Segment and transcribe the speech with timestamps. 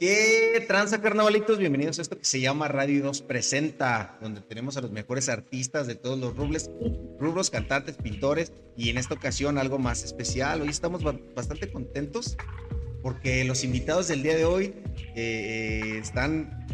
[0.00, 1.58] ¿Qué tranza, carnavalitos?
[1.58, 5.88] Bienvenidos a esto que se llama Radio 2 Presenta, donde tenemos a los mejores artistas
[5.88, 6.70] de todos los rubros,
[7.18, 10.62] rubros, cantantes, pintores, y en esta ocasión algo más especial.
[10.62, 11.02] Hoy estamos
[11.34, 12.36] bastante contentos
[13.02, 14.74] porque los invitados del día de hoy
[15.16, 16.68] eh, están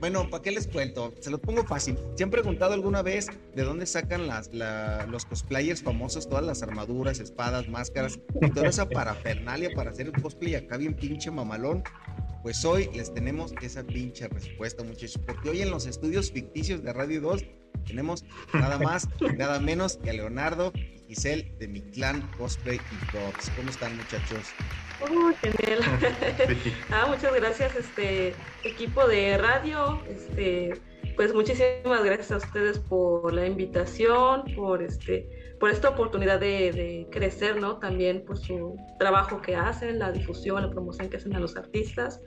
[0.00, 1.12] bueno, ¿para qué les cuento?
[1.20, 1.98] Se los pongo fácil.
[2.14, 4.50] ¿Se han preguntado alguna vez de dónde sacan las,
[5.08, 10.22] los cosplayers famosos todas las armaduras, espadas, máscaras y toda esa parafernalia para hacer un
[10.22, 11.84] cosplay acá bien pinche mamalón?
[12.42, 16.92] Pues hoy les tenemos esa pinche respuesta, muchachos, porque hoy en los estudios ficticios de
[16.92, 17.44] Radio 2
[17.86, 18.24] tenemos
[18.54, 23.50] nada más nada menos que a Leonardo y Giselle de mi clan Cosplay y Props.
[23.56, 24.46] ¿Cómo están, muchachos?
[25.02, 25.80] Oh, genial.
[26.90, 30.02] ah, muchas gracias, este equipo de radio.
[30.08, 30.80] Este,
[31.16, 35.28] pues muchísimas gracias a ustedes por la invitación, por este,
[35.60, 37.76] por esta oportunidad de, crecer, ¿no?
[37.76, 42.22] También por su trabajo que hacen, la difusión, la promoción que hacen a los artistas.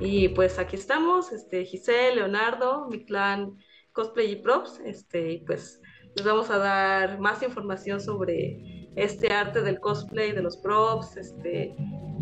[0.00, 3.56] Y pues aquí estamos, este, Giselle, Leonardo, mi clan
[3.92, 5.80] Cosplay y Props, este, y pues
[6.16, 11.74] les vamos a dar más información sobre este arte del cosplay, de los props, este,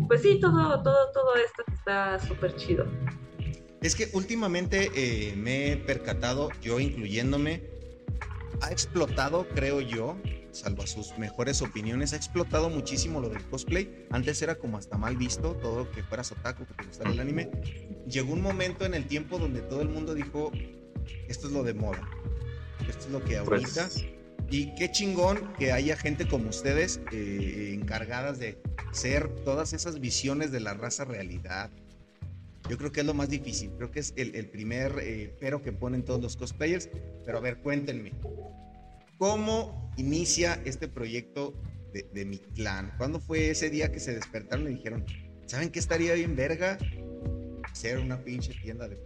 [0.07, 2.85] pues sí, todo, todo, todo esto está súper chido.
[3.81, 7.63] Es que últimamente eh, me he percatado, yo incluyéndome,
[8.61, 10.15] ha explotado, creo yo,
[10.53, 14.05] salvo a sus mejores opiniones, ha explotado muchísimo lo del cosplay.
[14.11, 17.49] Antes era como hasta mal visto, todo que fueras otaku, que te gustara el anime.
[18.07, 20.51] Llegó un momento en el tiempo donde todo el mundo dijo,
[21.27, 22.07] esto es lo de moda,
[22.87, 23.89] esto es lo que pues ahorita...
[24.49, 30.51] Y qué chingón que haya gente como ustedes eh, encargadas de ser todas esas visiones
[30.51, 31.71] de la raza realidad.
[32.69, 35.71] Yo creo que es lo más difícil, creo que es el, primer eh, pero que
[35.71, 36.89] ponen todos los cosplayers.
[37.25, 38.11] Pero a ver, cuéntenme,
[39.17, 41.53] ¿cómo inicia este proyecto
[41.93, 42.93] de, mi clan?
[42.97, 45.05] ¿Cuándo fue ese día que se despertaron y dijeron,
[45.45, 46.77] ¿saben qué estaría bien verga?
[47.73, 48.99] Ser una pinche tienda de...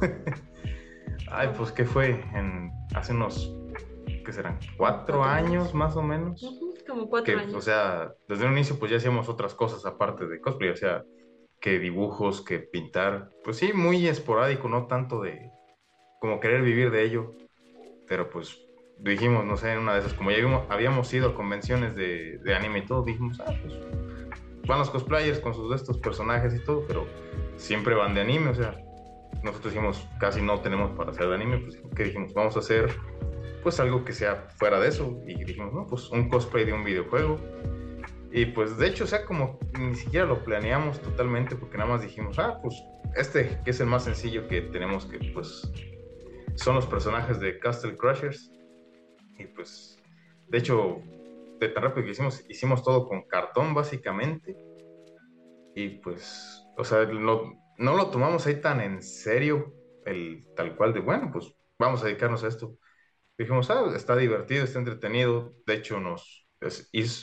[1.30, 2.10] Ay, pues ¿qué fue?
[2.34, 3.54] En, hace unos,
[4.24, 4.58] ¿qué serán?
[4.76, 6.42] ¿Cuatro, años más o menos?
[6.88, 7.54] como cuatro años.
[7.54, 11.04] O sea, desde un inicio pues ya hacíamos otras cosas aparte de cosplay, o sea,
[11.60, 13.30] que dibujos, que pintar.
[13.44, 15.50] Pues sí, muy esporádico, no tanto de
[16.20, 17.34] como querer vivir de ello.
[18.08, 18.58] Pero pues
[18.98, 20.38] dijimos, no sé, en una de esas, como ya
[20.68, 23.74] habíamos, ido a convenciones de, anime y todo, dijimos, ah, pues
[24.66, 27.06] van los cosplayers con sus de estos personajes y todo, pero
[27.56, 28.74] siempre van de anime, o sea,
[29.42, 32.90] nosotros dijimos, casi no tenemos para hacer de anime, pues que dijimos, vamos a hacer
[33.62, 35.20] pues algo que sea fuera de eso.
[35.26, 37.38] Y dijimos, no, pues un cosplay de un videojuego.
[38.30, 42.02] Y pues de hecho, o sea, como ni siquiera lo planeamos totalmente porque nada más
[42.02, 42.74] dijimos, ah, pues
[43.16, 45.70] este que es el más sencillo que tenemos que pues
[46.58, 48.52] son los personajes de Castle Crushers.
[49.38, 49.98] Y pues,
[50.48, 51.02] de hecho,
[51.58, 54.56] de tan rápido que hicimos, hicimos todo con cartón básicamente.
[55.74, 59.72] Y pues, o sea, no lo tomamos ahí tan en serio,
[60.04, 62.78] el tal cual de, bueno, pues vamos a dedicarnos a esto
[63.38, 65.54] dijimos, ah, está divertido, está entretenido.
[65.64, 66.46] De hecho, nos,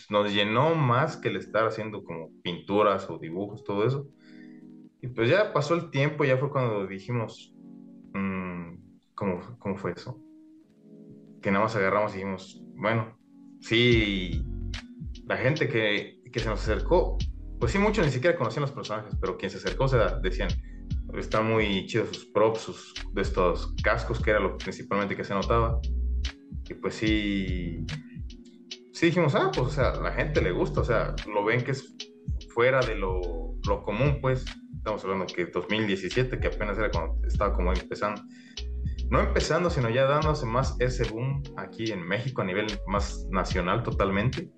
[0.09, 4.07] nos llenó más que el estar haciendo como pinturas o dibujos, todo eso.
[5.02, 7.53] Y pues ya pasó el tiempo, ya fue cuando dijimos,
[8.13, 8.75] mmm,
[9.15, 10.21] ¿cómo, ¿cómo, fue eso?
[11.41, 13.17] Que nada más agarramos y dijimos, bueno,
[13.61, 14.43] sí,
[15.25, 17.17] la gente que, que se nos acercó,
[17.59, 20.49] pues sí, muchos ni siquiera conocían los personajes, pero quien se acercó se decían,
[21.17, 25.33] están muy chidos sus props, sus, de estos cascos, que era lo principalmente que se
[25.33, 25.79] notaba.
[26.67, 27.85] Y pues sí,
[28.91, 31.71] sí dijimos, ah, pues o sea, la gente le gusta, o sea, lo ven que
[31.71, 31.95] es
[32.53, 34.45] fuera de lo, lo común, pues.
[34.77, 38.21] Estamos hablando que 2017, que apenas era cuando estaba como empezando.
[39.09, 43.83] No empezando, sino ya dándose más ese boom aquí en México a nivel más nacional
[43.83, 44.49] totalmente.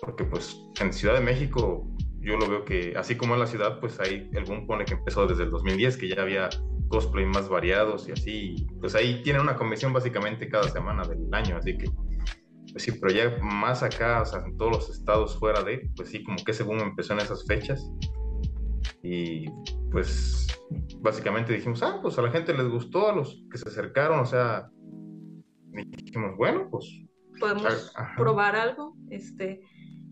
[0.00, 1.86] Porque pues en Ciudad de México
[2.24, 4.94] yo lo veo que así como en la ciudad, pues ahí el boom pone que
[4.94, 6.48] empezó desde el 2010, que ya había
[6.88, 8.66] cosplay más variados y así.
[8.80, 11.90] Pues ahí tienen una convención básicamente cada semana del año, así que,
[12.72, 16.10] pues sí, pero ya más acá, o sea, en todos los estados fuera de, pues
[16.10, 17.86] sí, como que ese boom empezó en esas fechas.
[19.02, 19.46] Y
[19.90, 20.46] pues
[21.00, 24.26] básicamente dijimos, ah, pues a la gente les gustó, a los que se acercaron, o
[24.26, 24.70] sea,
[25.72, 26.86] dijimos, bueno, pues...
[27.38, 29.62] Podemos probar algo, este...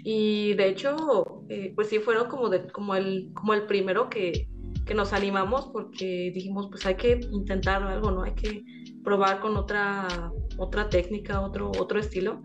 [0.04, 4.48] Y de hecho, eh, pues sí fueron como, de, como, el, como el primero que,
[4.84, 8.22] que nos animamos porque dijimos, pues hay que intentar algo, ¿no?
[8.22, 8.64] Hay que
[9.04, 12.42] probar con otra, otra técnica, otro, otro estilo.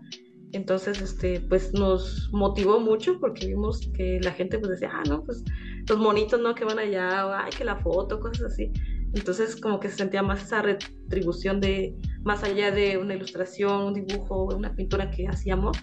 [0.52, 5.22] Entonces, este, pues nos motivó mucho porque vimos que la gente pues decía, ah, no,
[5.24, 5.44] pues
[5.88, 6.54] los monitos, ¿no?
[6.54, 8.72] Que van allá, ay, que la foto, cosas así.
[9.14, 13.94] Entonces, como que se sentía más esa retribución de, más allá de una ilustración, un
[13.94, 15.78] dibujo, una pintura que hacíamos,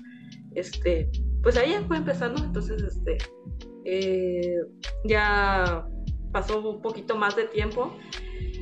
[0.56, 1.09] este,
[1.44, 2.44] pues ahí fue empezando.
[2.44, 3.18] Entonces, este,
[3.85, 4.57] eh,
[5.06, 5.88] ya
[6.31, 7.95] pasó un poquito más de tiempo,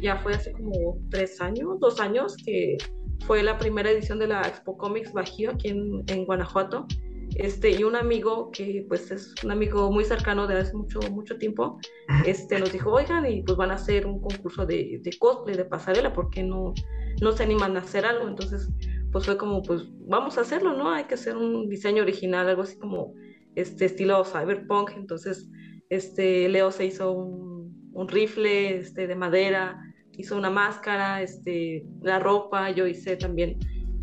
[0.01, 2.77] ya fue hace como tres años, dos años, que
[3.25, 6.87] fue la primera edición de la Expo Comics Bajío aquí en, en Guanajuato.
[7.35, 11.37] Este, y un amigo que pues es un amigo muy cercano de hace mucho, mucho
[11.39, 11.79] tiempo,
[12.27, 15.65] este, nos dijo, oigan, y pues van a hacer un concurso de, de cosplay, de
[15.65, 16.75] pasarela, ¿por qué no,
[17.21, 18.27] no se animan a hacer algo?
[18.27, 18.69] Entonces,
[19.11, 20.91] pues fue como, pues vamos a hacerlo, ¿no?
[20.91, 23.13] Hay que hacer un diseño original, algo así como
[23.55, 24.91] este estilo cyberpunk.
[24.95, 25.49] Entonces,
[25.89, 29.79] este, Leo se hizo un, un rifle este, de madera,
[30.17, 33.57] hizo una máscara, este, la ropa, yo hice también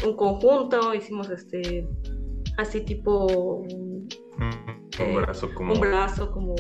[0.05, 1.87] un conjunto, hicimos este
[2.57, 4.09] así tipo un,
[4.99, 6.55] eh, brazo como un brazo como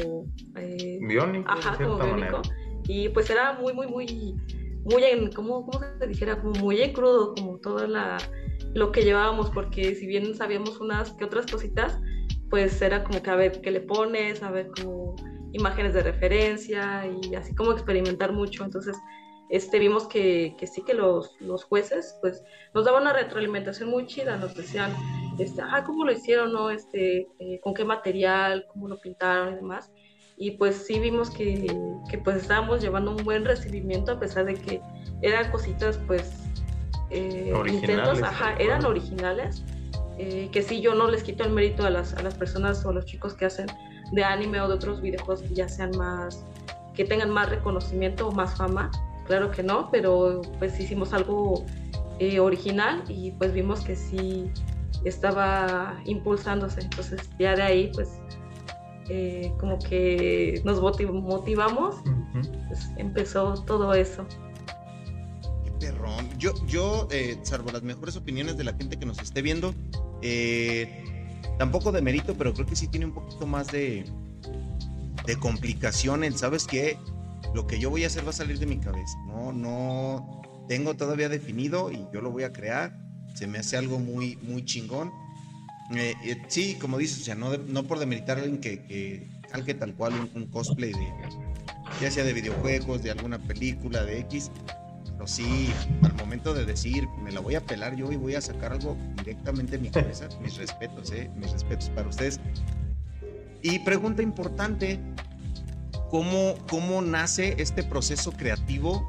[0.56, 2.42] eh, biónico, ajá, como biónico.
[2.86, 4.34] Y pues era muy, muy, muy,
[4.84, 6.40] muy en, como, ¿cómo se dijera?
[6.40, 8.16] Como muy en crudo, como toda la,
[8.74, 12.00] lo que llevábamos, porque si bien sabíamos unas que otras cositas,
[12.48, 15.14] pues era como que a ver qué le pones, a ver como
[15.52, 18.64] imágenes de referencia y así como experimentar mucho.
[18.64, 18.96] Entonces,
[19.50, 24.06] este, vimos que, que sí que los, los, jueces pues nos daban una retroalimentación muy
[24.06, 24.94] chida, nos decían,
[25.38, 26.52] este, ah, ¿cómo lo hicieron?
[26.52, 26.70] No?
[26.70, 28.66] Este, eh, ¿Con qué material?
[28.72, 29.90] ¿Cómo lo pintaron y demás?
[30.36, 31.66] Y pues sí vimos que,
[32.08, 34.80] que, pues estábamos llevando un buen recibimiento a pesar de que
[35.20, 36.44] eran cositas pues
[37.10, 39.64] eh, intentos, ajá, eran originales,
[40.16, 42.90] eh, que sí yo no les quito el mérito a las, a las personas o
[42.90, 43.66] a los chicos que hacen
[44.12, 46.44] de anime o de otros videojuegos que ya sean más,
[46.94, 48.90] que tengan más reconocimiento o más fama,
[49.30, 51.64] claro que no, pero pues hicimos algo
[52.18, 54.50] eh, original y pues vimos que sí
[55.04, 56.80] estaba impulsándose.
[56.80, 58.08] Entonces ya de ahí pues
[59.08, 61.94] eh, como que nos motivamos,
[62.66, 64.26] pues empezó todo eso.
[65.64, 66.28] Qué perrón.
[66.36, 69.72] Yo, yo eh, salvo las mejores opiniones de la gente que nos esté viendo,
[71.56, 74.04] tampoco de mérito, pero creo que sí tiene un poquito más de,
[75.24, 76.98] de complicación ¿sabes qué?
[77.54, 79.18] Lo que yo voy a hacer va a salir de mi cabeza.
[79.26, 82.96] No, no tengo todavía definido y yo lo voy a crear.
[83.34, 85.10] Se me hace algo muy, muy chingón.
[85.94, 89.74] Eh, eh, sí, como dices, o sea, no, no por demeritar a alguien que, que
[89.74, 91.12] tal cual un, cosplay de,
[92.00, 94.50] ya sea de videojuegos, de alguna película, de X,
[95.20, 95.70] pero sí,
[96.02, 98.96] al momento de decir, me la voy a pelar yo y voy a sacar algo
[99.18, 102.40] directamente de mi cabeza, mis respetos, eh, mis respetos para ustedes.
[103.62, 104.98] Y pregunta importante,
[106.10, 109.08] cómo, cómo nace este proceso creativo,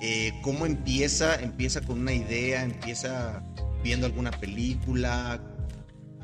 [0.00, 3.42] eh, cómo empieza, empieza con una idea, empieza
[3.82, 5.40] viendo alguna película,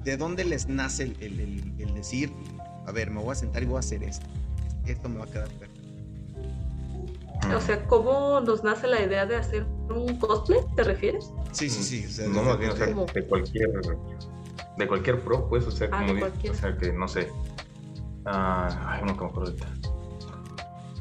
[0.02, 2.32] ¿de dónde les nace el, decir,
[2.86, 4.26] a ver, me voy a sentar y voy a hacer esto,
[4.86, 5.80] esto me va a quedar perfecto?
[7.56, 10.60] O sea, ¿cómo nos nace la idea de hacer un cosplay?
[10.76, 11.32] ¿Te refieres?
[11.52, 12.06] Sí, sí, sí.
[12.06, 13.70] O sea, no, más bien, o sea, de cualquier,
[14.76, 17.28] de cualquier pro, pues, o sea, ah, como, o sea, que no sé.
[18.26, 19.89] Ah, ay, no me acuerdo ahorita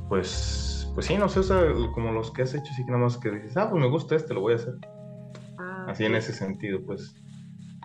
[0.09, 1.61] pues, pues sí, no sé, o sea,
[1.93, 4.15] como los que has hecho, sí que nada más que dices, ah, pues me gusta
[4.15, 4.73] este, lo voy a hacer.
[5.59, 7.15] Ah, Así en ese sentido, pues.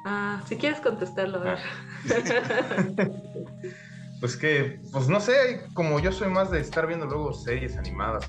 [0.07, 1.59] Ah, si quieres contestarlo, a ver.
[1.59, 3.09] Ah.
[4.21, 8.27] pues que, pues no sé, como yo soy más de estar viendo luego series animadas,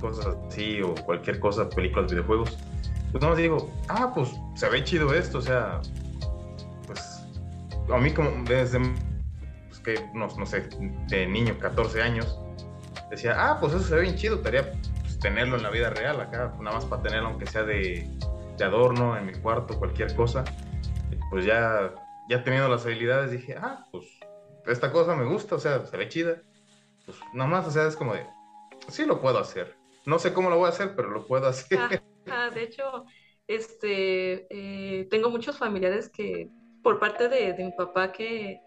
[0.00, 2.56] cosas así, o cualquier cosa, películas, videojuegos,
[3.10, 5.80] pues nada más digo, ah, pues se ve chido esto, o sea,
[6.86, 7.22] pues
[7.90, 8.78] a mí como desde,
[9.68, 10.68] pues que, no, no sé,
[11.08, 12.38] de niño, 14 años,
[13.10, 16.20] decía, ah, pues eso se ve bien chido, estaría pues, tenerlo en la vida real
[16.20, 18.08] acá, nada más para tenerlo aunque sea de,
[18.56, 20.44] de adorno en mi cuarto, cualquier cosa.
[21.30, 21.94] Pues ya,
[22.28, 24.06] ya teniendo las habilidades dije, ah, pues
[24.66, 26.42] esta cosa me gusta, o sea, se ve chida.
[27.04, 28.26] Pues nada más, o sea, es como de,
[28.88, 29.76] sí lo puedo hacer.
[30.04, 32.00] No sé cómo lo voy a hacer, pero lo puedo hacer.
[32.54, 33.04] De hecho,
[33.46, 36.50] este, eh, tengo muchos familiares que,
[36.82, 38.60] por parte de mi papá, que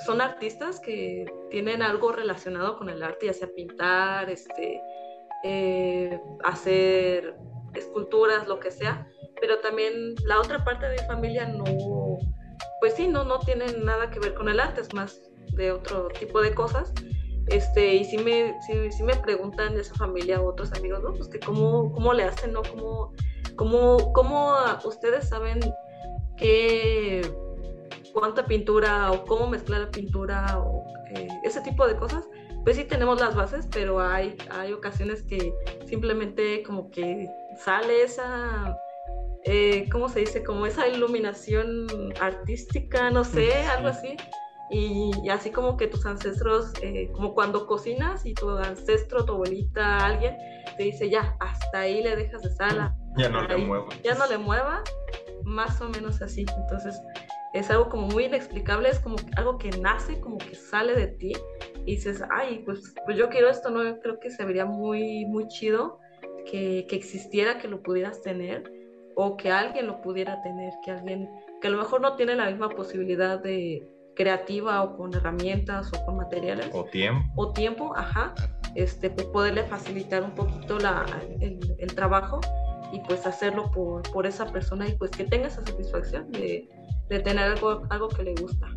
[0.00, 4.80] son artistas que tienen algo relacionado con el arte, ya sea pintar, este,
[5.44, 7.36] eh, hacer
[7.74, 9.06] esculturas, lo que sea,
[9.40, 11.64] pero también la otra parte de mi familia no,
[12.80, 15.20] pues sí, no, no tienen nada que ver con el arte, es más
[15.52, 16.92] de otro tipo de cosas.
[17.48, 18.54] Este, y si me,
[18.90, 21.12] si, me preguntan de esa familia o otros amigos, ¿no?
[21.12, 22.62] Pues que cómo, cómo le hacen, ¿no?
[22.62, 23.12] ¿Cómo,
[23.56, 25.60] cómo, cómo ustedes saben
[26.38, 27.20] qué
[28.14, 32.26] cuánta pintura o cómo mezclar la pintura o eh, ese tipo de cosas,
[32.64, 35.52] pues sí tenemos las bases, pero hay, hay ocasiones que
[35.86, 37.28] simplemente como que
[37.58, 38.78] sale esa,
[39.44, 40.42] eh, ¿cómo se dice?
[40.42, 41.86] Como esa iluminación
[42.20, 44.16] artística, no sé, algo así.
[44.70, 50.06] Y, así como que tus ancestros, eh, como cuando cocinas y tu ancestro, tu abuelita,
[50.06, 50.38] alguien,
[50.78, 52.96] te dice, ya, hasta ahí le dejas de sala.
[53.18, 53.88] Ya no le mueva.
[54.02, 54.82] Ya no le mueva,
[55.44, 56.46] más o menos así.
[56.56, 56.98] Entonces,
[57.54, 61.32] es algo como muy inexplicable, es como algo que nace, como que sale de ti
[61.86, 64.00] y dices, ay, pues, pues yo quiero esto, ¿no?
[64.00, 66.00] creo que se vería muy, muy chido
[66.50, 68.70] que, que existiera, que lo pudieras tener
[69.14, 71.30] o que alguien lo pudiera tener, que alguien
[71.60, 76.04] que a lo mejor no tiene la misma posibilidad de creativa o con herramientas o
[76.04, 76.68] con materiales.
[76.72, 77.24] O tiempo.
[77.36, 78.34] O tiempo, ajá.
[78.74, 81.06] Este, pues poderle facilitar un poquito la,
[81.40, 82.40] el, el trabajo
[82.92, 86.68] y pues hacerlo por, por, esa persona y pues que tenga esa satisfacción de,
[87.08, 88.68] de tener algo, algo que le gusta.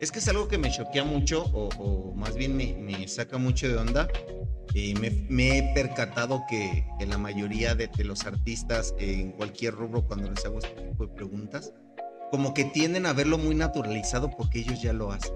[0.00, 3.38] Es que es algo que me choquea mucho o, o más bien me, me, saca
[3.38, 4.08] mucho de onda.
[4.74, 9.74] Eh, me, me, he percatado que, que la mayoría de, de, los artistas en cualquier
[9.74, 11.72] rubro cuando les hago este tipo de preguntas,
[12.30, 15.32] como que tienden a verlo muy naturalizado porque ellos ya lo hacen.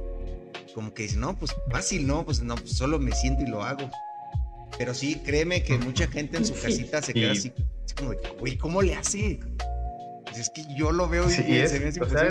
[0.74, 3.62] Como que dicen, no, pues fácil, no, pues no, pues solo me siento y lo
[3.62, 3.88] hago.
[4.76, 7.52] Pero sí, créeme que mucha gente en su casita se queda así,
[7.84, 9.40] así como de, güey, ¿cómo le hace?
[10.38, 12.28] Es que yo lo veo sí, y es, se me hace o sea,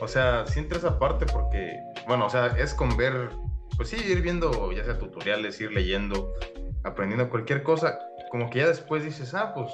[0.00, 3.30] o sea, sí entra esa parte porque, bueno, o sea, es con ver,
[3.76, 6.32] pues sí, ir viendo ya sea tutoriales, ir leyendo,
[6.84, 7.98] aprendiendo cualquier cosa,
[8.30, 9.72] como que ya después dices, ah, pues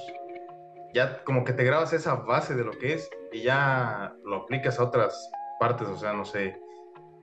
[0.95, 4.79] ya como que te grabas esa base de lo que es y ya lo aplicas
[4.79, 6.59] a otras partes, o sea, no sé,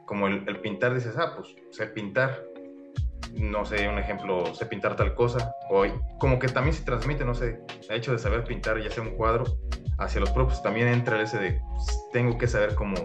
[0.06, 2.44] como el, el pintar, dices, ah, pues sé pintar,
[3.34, 5.84] no sé, un ejemplo, sé pintar tal cosa, o
[6.20, 9.12] como que también se transmite, no sé, el hecho de saber pintar ya sea un
[9.12, 9.46] cuadro,
[9.98, 12.96] hacia los propios también entra ese de pues, tengo que saber cómo,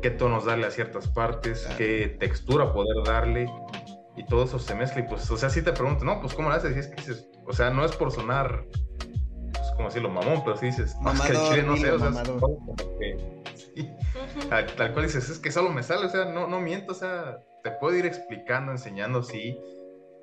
[0.00, 1.74] qué tonos darle a ciertas partes, ah.
[1.76, 3.50] qué textura poder darle,
[4.16, 6.48] y todo eso se mezcla, y pues, o sea, si te pregunto, no, pues cómo
[6.48, 8.64] lo haces, y es que dices, o sea, no es por sonar,
[9.52, 11.98] pues, como decirlo, mamón, pero si dices, no, es que el chile no sé, o
[11.98, 13.90] sea, es como que, sí,
[14.48, 16.94] tal, tal cual dices, es que solo me sale, o sea, no, no miento, o
[16.96, 19.58] sea, te puedo ir explicando, enseñando, sí,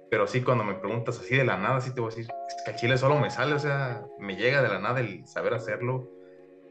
[0.10, 2.64] pero sí cuando me preguntas así de la nada, sí te voy a decir, es
[2.64, 5.54] que a Chile solo me sale, o sea, me llega de la nada el saber
[5.54, 6.12] hacerlo,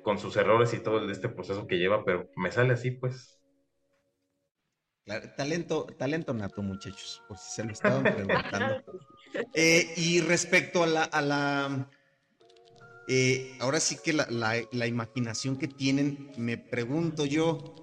[0.02, 3.40] con sus errores y todo el, este proceso que lleva, pero me sale así, pues.
[5.04, 8.82] Claro, talento, talento nato, muchachos, por si se lo estaban preguntando.
[9.54, 11.90] eh, y respecto a la, a la
[13.08, 17.75] eh, ahora sí que la, la, la imaginación que tienen, me pregunto yo,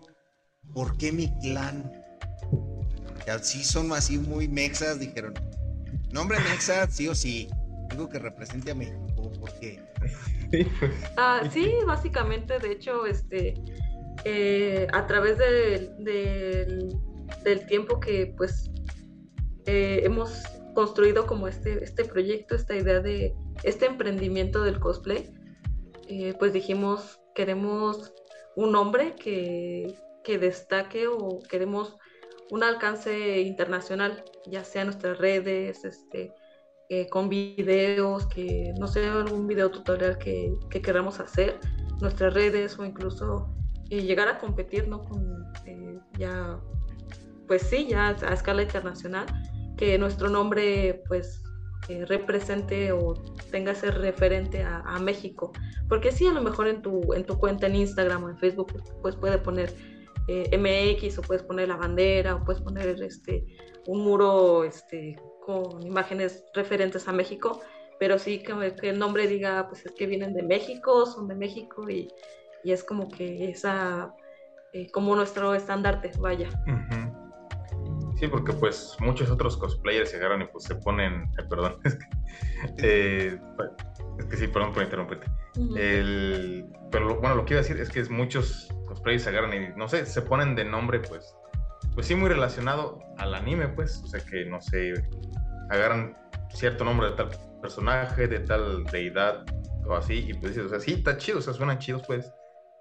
[0.73, 2.04] ¿por qué mi clan?
[3.41, 5.33] Sí son así muy mexas, dijeron,
[6.11, 7.47] nombre mexa, sí o sí,
[7.89, 9.81] algo que represente a México, ¿por qué?
[11.17, 13.55] Ah, sí, básicamente, de hecho, este,
[14.23, 15.89] eh, a través de,
[17.43, 18.69] del tiempo que pues
[19.65, 20.43] eh, hemos
[20.75, 25.33] construido como este, este proyecto, esta idea de este emprendimiento del cosplay,
[26.07, 28.13] eh, pues dijimos, queremos
[28.55, 31.97] un nombre que, que destaque o queremos
[32.51, 36.33] un alcance internacional, ya sea nuestras redes, este,
[36.89, 41.59] eh, con videos, que no sé, algún video tutorial que, que queramos hacer,
[41.99, 43.49] nuestras redes o incluso
[43.89, 45.03] eh, llegar a competir, ¿no?
[45.03, 46.59] Con eh, ya,
[47.47, 49.25] pues sí, ya a escala internacional,
[49.77, 51.41] que nuestro nombre, pues,
[52.07, 53.13] represente o
[53.51, 55.51] tenga ese referente a, a, México.
[55.87, 58.73] Porque sí, a lo mejor en tu, en tu cuenta en Instagram o en Facebook,
[59.03, 59.71] pues puede poner
[60.27, 63.45] eh, MX o puedes poner la bandera o puedes poner este,
[63.87, 65.15] un muro este,
[65.45, 67.61] con imágenes referentes a México,
[67.99, 71.89] pero sí que, el nombre diga, pues es que vienen de México, son de México
[71.89, 72.07] y,
[72.63, 74.13] y es como que esa,
[74.73, 76.49] eh, como nuestro estandarte, vaya.
[78.25, 81.93] Sí, porque pues muchos otros cosplayers se agarran y pues se ponen, eh, perdón, es
[81.95, 82.07] que,
[82.79, 83.39] eh,
[84.17, 85.27] es que sí, perdón por interrumpirte.
[85.57, 85.77] Uh -huh.
[85.79, 89.29] el, pero lo, bueno, lo que iba a decir es que es muchos cosplayers se
[89.29, 91.35] agarran y no sé, se ponen de nombre pues,
[91.93, 94.93] pues sí muy relacionado al anime pues, o sea que no sé,
[95.69, 96.17] agarran
[96.49, 97.29] cierto nombre de tal
[97.61, 99.45] personaje, de tal deidad
[99.85, 102.33] o así y pues dices, o sea, sí, está chido, o sea, suenan chidos pues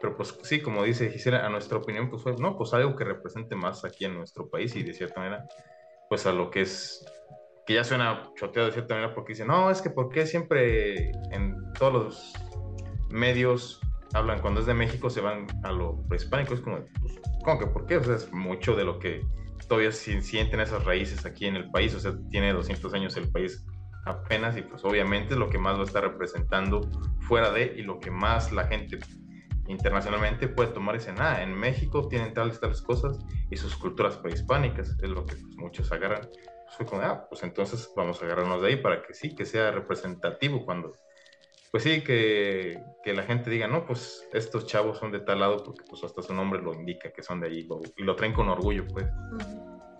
[0.04, 3.04] pero pues sí, como dice Gisela, a nuestra opinión, pues fue, no, pues algo que
[3.04, 5.46] represente más aquí en nuestro país y de cierta manera,
[6.10, 7.02] pues a lo que es,
[7.66, 11.10] que ya suena choteado de cierta manera porque dice, no, es que ¿por qué siempre
[11.30, 12.32] en todos los
[13.08, 13.80] medios
[14.12, 16.52] hablan cuando es de México se van a lo prehispánico?
[16.52, 17.96] Es como, pues, ¿cómo que por qué?
[17.96, 19.22] O sea, es mucho de lo que
[19.68, 23.64] todavía sienten esas raíces aquí en el país, o sea, tiene 200 años el país
[24.04, 26.82] apenas y pues obviamente es lo que más lo está representando
[27.20, 28.98] fuera de y lo que más la gente
[29.68, 31.42] internacionalmente puede tomar ese nada.
[31.42, 33.18] En México tienen tales, tales cosas
[33.50, 36.22] y sus culturas prehispánicas, es lo que pues, muchos agarran.
[36.22, 39.44] Pues fue como, ah, pues entonces vamos a agarrarnos de ahí para que sí, que
[39.44, 40.92] sea representativo cuando,
[41.70, 45.62] pues sí, que, que la gente diga, no, pues estos chavos son de tal lado
[45.64, 48.32] porque pues hasta su nombre lo indica que son de ahí lo, y lo traen
[48.32, 49.06] con orgullo, pues.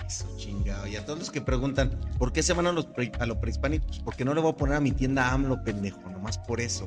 [0.06, 0.87] Eso chingado.
[0.87, 3.40] Y a todos los que preguntan, ¿por qué se van a, los pre, a lo
[3.40, 3.87] prehispánico?
[3.87, 6.87] Pues porque no le voy a poner a mi tienda AMLO, pendejo, nomás por eso.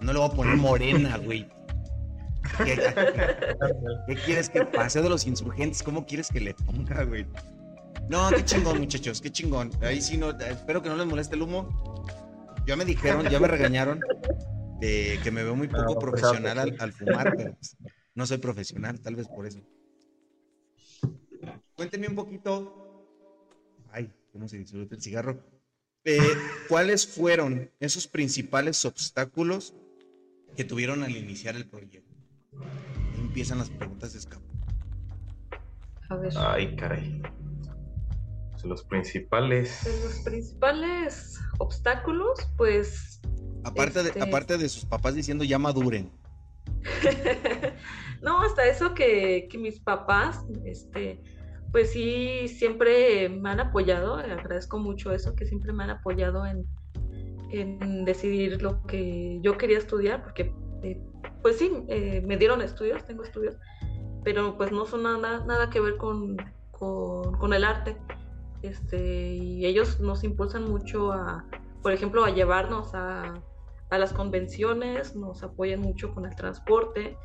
[0.00, 1.48] No le voy a poner morena, güey.
[4.06, 5.82] ¿Qué, quieres que pase de los insurgentes?
[5.82, 7.26] ¿Cómo quieres que le ponga, güey?
[8.08, 9.70] No, qué chingón, muchachos, qué chingón.
[9.80, 12.04] Ahí sí no, espero que no les moleste el humo.
[12.66, 14.00] Ya me dijeron, ya me regañaron
[14.80, 17.76] de que me veo muy poco pues, profesional al, fumar, pero pues,
[18.14, 19.60] no soy profesional, tal vez por eso.
[21.74, 23.06] Cuéntenme un poquito.
[23.90, 25.42] Ay, cómo se disfruta el cigarro.
[26.04, 26.18] Eh,
[26.68, 29.74] ¿Cuáles fueron esos principales obstáculos
[30.56, 32.11] que tuvieron al iniciar el proyecto?
[33.18, 34.44] Empiezan las preguntas de escape.
[36.08, 36.32] A ver.
[36.36, 37.22] Ay, caray.
[38.64, 39.82] Los principales.
[40.04, 43.20] Los principales obstáculos, pues.
[43.64, 46.10] Aparte, de, este aparte de sus papás diciendo ya maduren.
[48.22, 51.20] no, hasta eso que, que mis papás, este,
[51.72, 56.66] pues sí, siempre me han apoyado, agradezco mucho eso, que siempre me han apoyado en,
[58.04, 60.98] decidir lo que yo quería estudiar, porque eh,
[61.42, 63.56] pues sí, eh, me dieron estudios, tengo estudios,
[64.24, 66.36] pero pues no son nada, nada que ver con,
[67.52, 67.96] el arte.
[68.62, 71.44] Este, y ellos nos impulsan mucho a,
[71.82, 73.34] por ejemplo, a llevarnos a,
[73.90, 77.18] las convenciones, nos apoyan mucho con el transporte,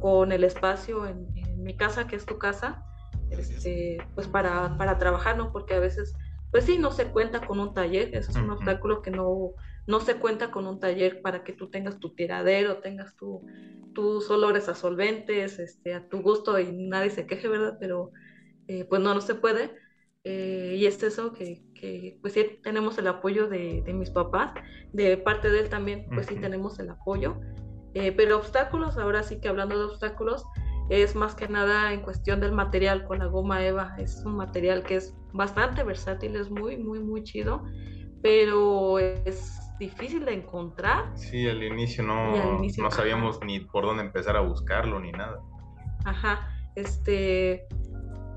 [0.00, 2.84] con el espacio en mi casa, que es tu casa,
[3.30, 5.52] este, pues para, para trabajar, ¿no?
[5.52, 6.14] Porque a veces,
[6.50, 9.52] pues sí, no se cuenta con un taller, eso es un obstáculo que no,
[9.90, 13.44] no se cuenta con un taller para que tú tengas tu tiradero, tengas tu,
[13.92, 17.76] tus olores a solventes, este, a tu gusto y nadie se queje, ¿verdad?
[17.80, 18.12] Pero
[18.68, 19.74] eh, pues no, no se puede.
[20.22, 24.52] Eh, y es eso que, que, pues sí tenemos el apoyo de, de, mis papás,
[24.92, 27.40] de parte de él también, pues sí tenemos el apoyo.
[27.94, 30.44] Eh, pero obstáculos, ahora sí que hablando de obstáculos,
[30.88, 33.96] es más que nada en cuestión del material con la goma Eva.
[33.98, 37.64] Es un material que es bastante versátil, es muy, muy, muy chido,
[38.22, 41.10] pero es difícil de encontrar.
[41.16, 45.40] Sí, al inicio no, no sabíamos ni por dónde empezar a buscarlo ni nada.
[46.04, 47.66] Ajá, este,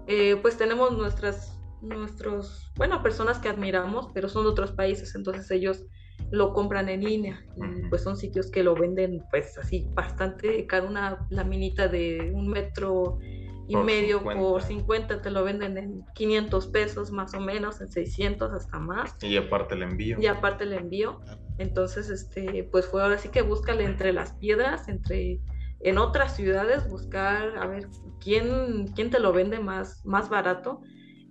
[0.08, 5.52] eh, pues tenemos nuestras, nuestros, bueno, personas que admiramos, pero son de otros países, entonces
[5.52, 5.86] ellos
[6.32, 10.88] lo compran en línea y pues son sitios que lo venden pues así bastante caro
[10.88, 13.20] una laminita de un metro
[13.68, 18.52] y medio por 50 te lo venden en 500 pesos más o menos en 600
[18.52, 19.16] hasta más.
[19.24, 20.18] Y aparte el envío.
[20.20, 21.20] Y aparte el envío.
[21.58, 25.40] Entonces este pues fue ahora sí que búscale entre las piedras entre
[25.80, 27.88] en otras ciudades buscar a ver
[28.20, 30.82] quién quién te lo vende más más barato.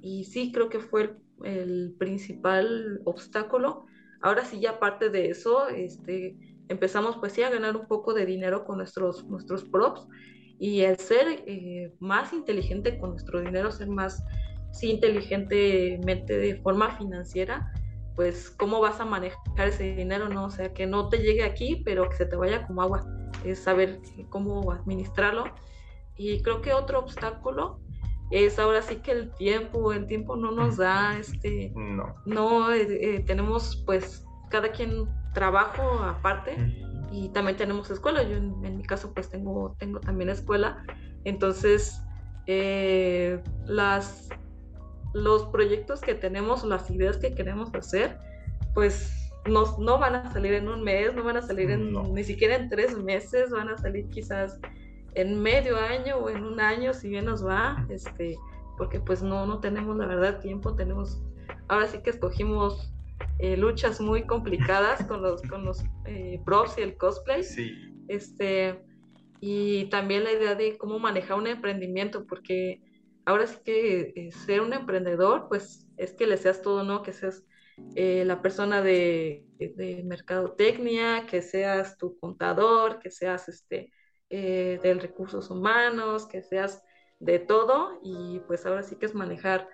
[0.01, 3.87] Y sí creo que fue el principal obstáculo.
[4.21, 6.37] Ahora sí, ya aparte de eso, este,
[6.68, 10.07] empezamos pues sí a ganar un poco de dinero con nuestros, nuestros props
[10.59, 14.25] y el ser eh, más inteligente con nuestro dinero, ser más
[14.73, 17.73] sí, inteligentemente de forma financiera,
[18.15, 20.45] pues cómo vas a manejar ese dinero, ¿no?
[20.47, 23.07] O sea, que no te llegue aquí, pero que se te vaya como agua,
[23.45, 25.45] es saber cómo administrarlo.
[26.17, 27.81] Y creo que otro obstáculo
[28.31, 32.87] es ahora sí que el tiempo, el tiempo no nos da, este, no, no eh,
[32.91, 36.57] eh, tenemos pues cada quien trabajo aparte
[37.12, 40.83] y también tenemos escuela, yo en, mi caso pues tengo, tengo también escuela,
[41.25, 42.01] entonces
[42.46, 44.31] eh, las,
[45.12, 48.18] los proyectos que tenemos, las ideas que queremos hacer,
[48.75, 52.25] pues no, no van a salir en un mes, no van a salir en, ni
[52.25, 54.59] siquiera en tres meses, van a salir quizás
[55.14, 58.38] en medio año o en un año, si bien nos va, este,
[58.79, 61.20] porque pues no, no tenemos la verdad tiempo, tenemos,
[61.68, 62.90] ahora sí que escogimos
[63.39, 67.43] eh, luchas muy complicadas con los, con los eh, props y el cosplay.
[67.43, 67.73] Sí.
[68.09, 68.83] Este,
[69.41, 72.81] y también la idea de cómo manejar un emprendimiento, porque
[73.25, 77.03] ahora sí que eh, ser un emprendedor, pues es que le seas todo, ¿no?
[77.03, 77.45] Que seas
[77.95, 83.91] la persona de, de mercadotecnia, que seas tu contador, que seas este
[84.35, 86.83] eh, de recursos humanos, que seas
[87.19, 89.69] de todo y pues ahora sí que es manejar,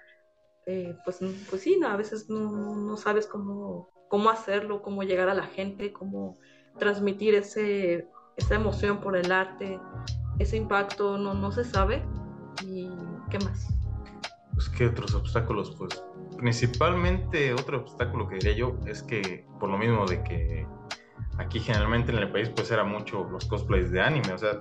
[0.69, 1.19] eh, pues,
[1.51, 6.37] pues sí, a veces no, sabes cómo, cómo hacerlo, cómo llegar a la gente, cómo
[6.79, 9.81] transmitir ese, esa emoción por el arte,
[10.39, 12.05] ese impacto, no, no se sabe.
[12.65, 12.89] ¿Y
[13.31, 13.69] qué más?
[14.55, 16.05] Pues qué otros obstáculos, pues
[16.37, 20.67] principalmente otro obstáculo que diría yo es que por lo mismo de que
[21.39, 24.61] Aquí generalmente en el país pues era mucho los cosplays de anime, o sea,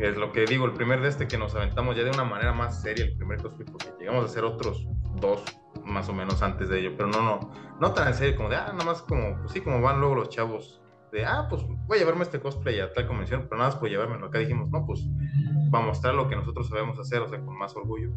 [0.00, 2.52] es lo que digo, el primer de este que nos aventamos ya de una manera
[2.52, 4.88] más seria, el primer cosplay, porque llegamos a hacer otros
[5.20, 5.42] dos
[5.84, 7.50] más o menos antes de ello, pero no, no,
[7.80, 10.14] no tan en serio, como de, ah, nada más como, pues sí, como van luego
[10.14, 10.80] los chavos,
[11.12, 13.88] de, ah, pues voy a llevarme este cosplay a tal convención, pero nada más por
[13.88, 14.26] llevármelo.
[14.26, 15.06] Acá dijimos, no, pues
[15.72, 18.10] va a mostrar lo que nosotros sabemos hacer, o sea, con más orgullo.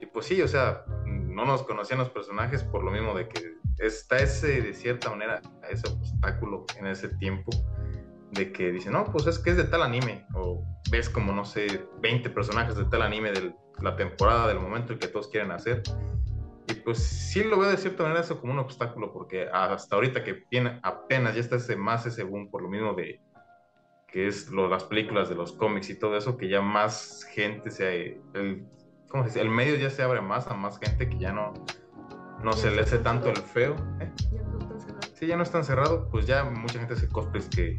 [0.00, 3.54] Y pues sí, o sea, no nos conocían los personajes por lo mismo de que
[3.78, 7.50] está ese, de cierta manera, ese obstáculo en ese tiempo
[8.32, 11.44] de que dicen, no, pues es que es de tal anime, o ves como, no
[11.44, 15.52] sé, 20 personajes de tal anime de la temporada, del momento en que todos quieren
[15.52, 15.82] hacer.
[16.68, 20.24] Y pues sí lo veo de cierta manera eso como un obstáculo, porque hasta ahorita
[20.24, 20.44] que
[20.82, 23.20] apenas ya está ese, más ese boom, por lo mismo de
[24.08, 27.70] que es lo, las películas de los cómics y todo eso, que ya más gente
[27.70, 28.20] se...
[28.34, 28.66] El,
[29.08, 29.40] ¿cómo se dice?
[29.40, 31.52] El medio ya se abre más a más gente que ya no,
[32.42, 33.76] no se le hace tanto el feo.
[34.00, 34.10] ¿eh?
[35.14, 37.78] Sí, ya no están cerrado, pues ya mucha gente hace cosplays que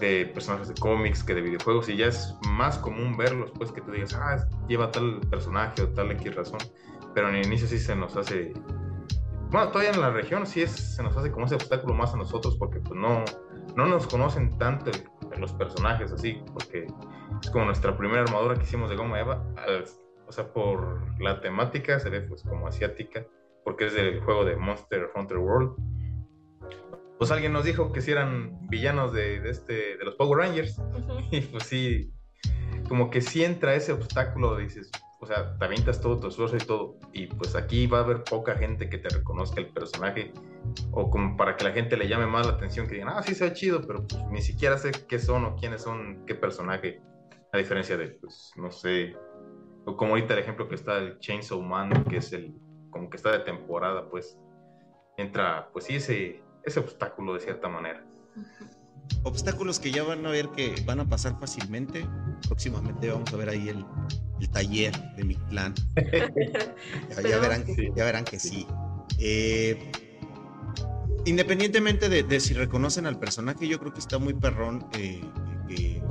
[0.00, 3.80] de personajes de cómics que de videojuegos y ya es más común verlos, pues que
[3.80, 6.58] tú digas, ah, lleva tal personaje o tal X razón,
[7.14, 8.52] pero en el inicio sí se nos hace,
[9.50, 12.16] bueno, todavía en la región sí es, se nos hace como ese obstáculo más a
[12.16, 13.24] nosotros porque pues no,
[13.76, 14.90] no nos conocen tanto
[15.38, 16.86] los personajes así, porque
[17.42, 19.44] es como nuestra primera armadura que hicimos de goma Eva,
[20.26, 23.26] o sea, por la temática se ve pues como asiática,
[23.64, 25.74] porque es del juego de Monster Hunter World
[27.18, 30.80] pues alguien nos dijo que si eran villanos de, este, de los Power Rangers.
[31.30, 32.12] Y pues sí,
[32.88, 34.90] como que si entra ese obstáculo, dices,
[35.24, 36.96] o sea, te avientas todo tu esfuerzo y todo.
[37.12, 40.32] Y pues aquí va a haber poca gente que te reconozca el personaje.
[40.92, 43.34] O como para que la gente le llame más la atención, que digan, ah, sí,
[43.34, 47.00] se ve chido, pero pues ni siquiera sé qué son o quiénes son, qué personaje.
[47.52, 49.16] A diferencia de, pues, no sé.
[49.86, 52.54] O como ahorita el ejemplo que está el Chainsaw Man, que es el,
[52.90, 54.38] como que está de temporada, pues.
[55.16, 58.04] Entra, pues sí, ese ese obstáculo de cierta manera.
[59.22, 62.06] Obstáculos que ya van a ver que van a pasar fácilmente.
[62.46, 63.84] Próximamente vamos a ver ahí el,
[64.50, 65.74] taller de mi clan.
[67.28, 68.66] ya, verán, que, ya verán que sí.
[69.18, 69.90] Eh,
[71.24, 75.22] independientemente de, si reconocen al personaje, yo creo que está muy perrón eh,
[75.68, 76.02] que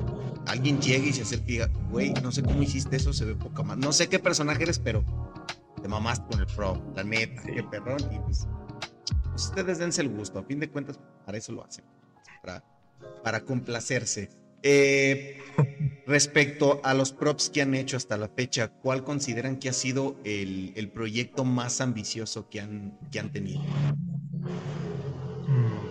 [0.48, 3.36] alguien llegue y se acerque y diga, güey, no sé cómo hiciste eso, se ve
[3.36, 3.78] poca más.
[3.78, 5.04] No sé qué personaje eres, pero
[5.82, 8.00] te mamaste con el pro, la neta, qué perrón.
[8.12, 8.48] Y pues
[9.36, 11.86] ustedes dense el gusto, a fin de cuentas, para eso lo hacen,
[12.42, 12.64] para,
[13.24, 14.30] para complacerse.
[14.64, 15.42] Eh,
[16.08, 20.16] respecto a los props que han hecho hasta la fecha, ¿cuál consideran que ha sido
[20.24, 23.62] el, proyecto más ambicioso que han, que han tenido?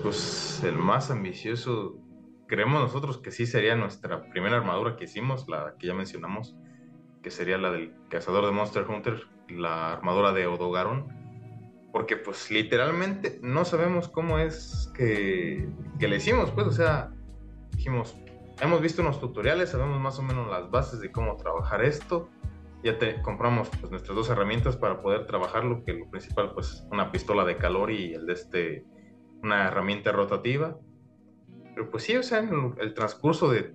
[0.02, 1.98] Pues el más ambicioso,
[2.46, 6.56] creemos nosotros que sí sería nuestra primera armadura que hicimos, la que ya mencionamos,
[7.22, 11.21] que sería la del cazador de Monster Hunter, la armadura de Odogaron
[11.92, 17.12] porque pues literalmente no sabemos cómo es que, que le hicimos, pues, o sea,
[17.72, 18.16] dijimos,
[18.60, 22.30] hemos visto unos tutoriales, sabemos más o menos las bases de cómo trabajar esto,
[22.82, 27.12] ya te compramos pues, nuestras dos herramientas para poder trabajarlo, que lo principal pues una
[27.12, 28.84] pistola de calor y el de este,
[29.42, 30.78] una herramienta rotativa,
[31.74, 33.74] pero pues sí, o sea, en el transcurso de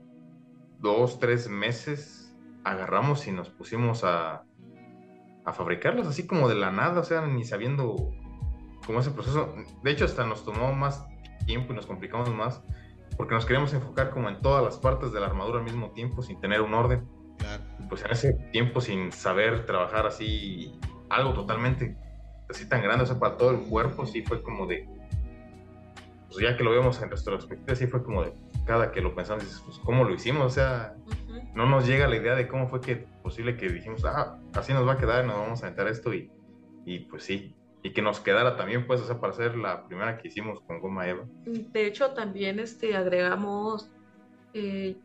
[0.80, 4.44] dos, tres meses agarramos y nos pusimos a,
[5.48, 7.96] a fabricarlos así como de la nada, o sea, ni sabiendo
[8.86, 9.56] cómo es el proceso.
[9.82, 11.08] De hecho, hasta nos tomó más
[11.46, 12.62] tiempo y nos complicamos más
[13.16, 16.22] porque nos queríamos enfocar como en todas las partes de la armadura al mismo tiempo
[16.22, 17.08] sin tener un orden.
[17.38, 17.64] Claro.
[17.88, 20.78] Pues en ese tiempo sin saber trabajar así
[21.10, 21.96] algo totalmente
[22.50, 24.88] así tan grande, o sea, para todo el cuerpo, sí fue como de,
[26.28, 28.34] pues ya que lo vemos en retrospectiva, sí fue como de,
[28.66, 30.96] cada que lo pensamos, pues cómo lo hicimos, o sea,
[31.58, 34.88] no nos llega la idea de cómo fue que posible que dijimos, ah, así nos
[34.88, 36.30] va a quedar, nos vamos a entrar esto y,
[36.86, 40.28] y pues sí, y que nos quedara también, pues, o para ser la primera que
[40.28, 41.26] hicimos con Goma Eva.
[41.46, 43.90] De hecho, también este, agregamos
[44.54, 44.98] eh,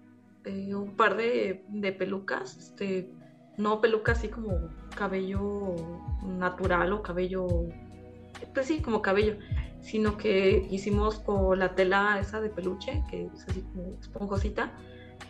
[0.45, 3.09] eh, un par de, de, pelucas, este,
[3.57, 5.75] no pelucas así como cabello
[6.27, 7.47] natural o cabello,
[8.53, 9.39] pues sí, como cabello,
[9.81, 14.71] sino que hicimos con la tela esa de peluche, que es así como esponjosita,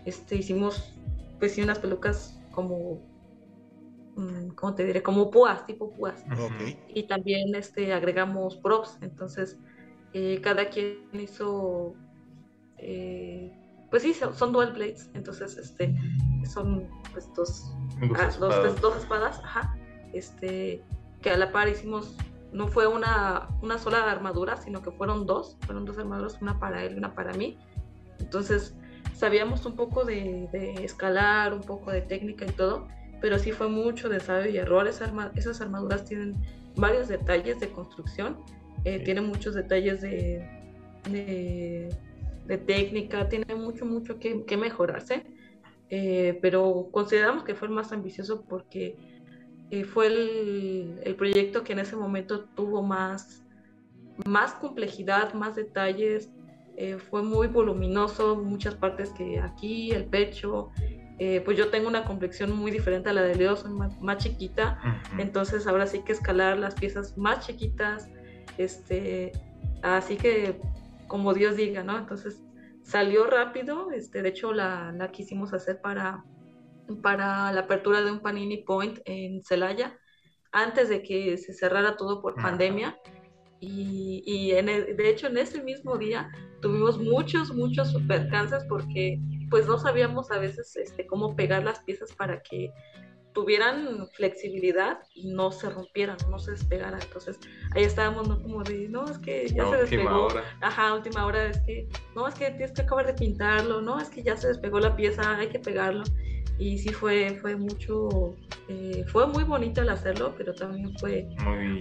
[0.04, 0.98] este, hicimos
[1.42, 3.02] pues sí, unas pelucas como,
[4.14, 5.02] mm, ¿cómo te diré?
[5.02, 6.24] Como púas, tipo púas.
[6.86, 9.58] Y también este, agregamos props, entonces
[10.12, 11.96] eh, cada quien hizo,
[12.78, 13.52] eh,
[13.90, 15.92] pues sí, son dual blades, entonces este,
[16.48, 18.80] son pues dos, dos, ah, espadas.
[18.80, 19.76] Dos, espadas, ajá,
[20.12, 20.84] este,
[21.22, 22.16] que a la par hicimos
[22.52, 26.84] no fue una, una sola armadura, sino que fueron dos, fueron dos armaduras, una para
[26.84, 27.58] él y una para mí.
[28.20, 28.76] Entonces,
[29.22, 30.48] sabíamos un poco de,
[30.82, 32.88] escalar, un poco de técnica y todo,
[33.20, 34.88] pero sí fue mucho de ensayo y error.
[34.88, 36.34] esas armaduras tienen
[36.74, 38.38] varios detalles de construcción,
[38.84, 40.44] eh, tienen muchos detalles de,
[41.08, 45.22] de, técnica, tiene mucho, mucho que, mejorarse,
[45.88, 48.96] eh, pero consideramos que fue el más ambicioso porque
[49.70, 53.44] eh, fue el, el, proyecto que en ese momento tuvo más,
[54.26, 56.28] más complejidad, más detalles,
[56.76, 60.70] eh, fue muy voluminoso, muchas partes que aquí, el pecho,
[61.18, 64.78] eh, pues yo tengo una complexión muy diferente a la de Leo, soy más, chiquita,
[65.18, 68.08] entonces ahora sí que escalar las piezas más chiquitas,
[68.56, 69.32] este,
[69.82, 70.60] así que
[71.06, 71.98] como Dios diga, ¿no?
[71.98, 72.42] Entonces
[72.82, 76.24] salió rápido, este, de hecho la, la quisimos hacer para,
[77.02, 79.98] para la apertura de un Panini Point en Celaya,
[80.52, 82.98] antes de que se cerrara todo por pandemia.
[83.60, 89.20] Y, y en de hecho en ese mismo día tuvimos muchos, muchos percances porque
[89.50, 92.72] pues no sabíamos a veces este, cómo pegar las piezas para que
[93.34, 97.00] tuvieran flexibilidad y no se rompieran, no se despegaran.
[97.02, 97.38] Entonces
[97.74, 98.40] ahí estábamos, ¿no?
[98.42, 100.26] Como de, no, es que ya se despegó.
[100.26, 100.44] Hora.
[100.60, 104.08] Ajá, última hora, es que, no, es que tienes que acabar de pintarlo, no, es
[104.08, 106.04] que ya se despegó la pieza, hay que pegarlo.
[106.62, 108.36] Y sí fue, fue mucho,
[108.68, 111.28] eh, fue muy bonito el hacerlo, pero también fue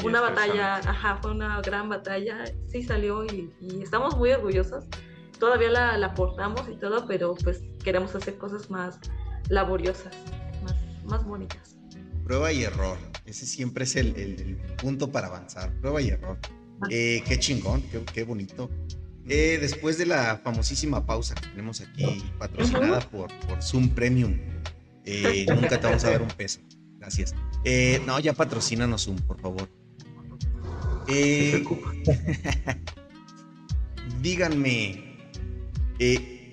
[0.04, 4.86] una batalla, ajá, fue una gran batalla, sí salió y, estamos muy orgullosos.
[5.38, 9.00] Todavía la, la aportamos y todo, pero pues queremos hacer cosas más
[9.50, 10.15] laboriosas
[11.06, 11.76] más bonitas.
[12.24, 12.98] Prueba y error.
[13.26, 15.72] Ese siempre es el, punto para avanzar.
[15.82, 16.38] Prueba y error.
[16.82, 16.88] Ah.
[16.89, 18.70] Eh, qué chingón, qué, bonito.
[19.28, 24.38] Eh, después de la famosísima pausa que tenemos aquí, patrocinada por, por Zoom Premium,
[25.06, 26.60] eh, nunca te vamos a dar un peso.
[27.00, 27.34] Gracias.
[28.06, 29.70] no, ya patrocínanos Zoom, por favor.
[34.22, 35.18] díganme,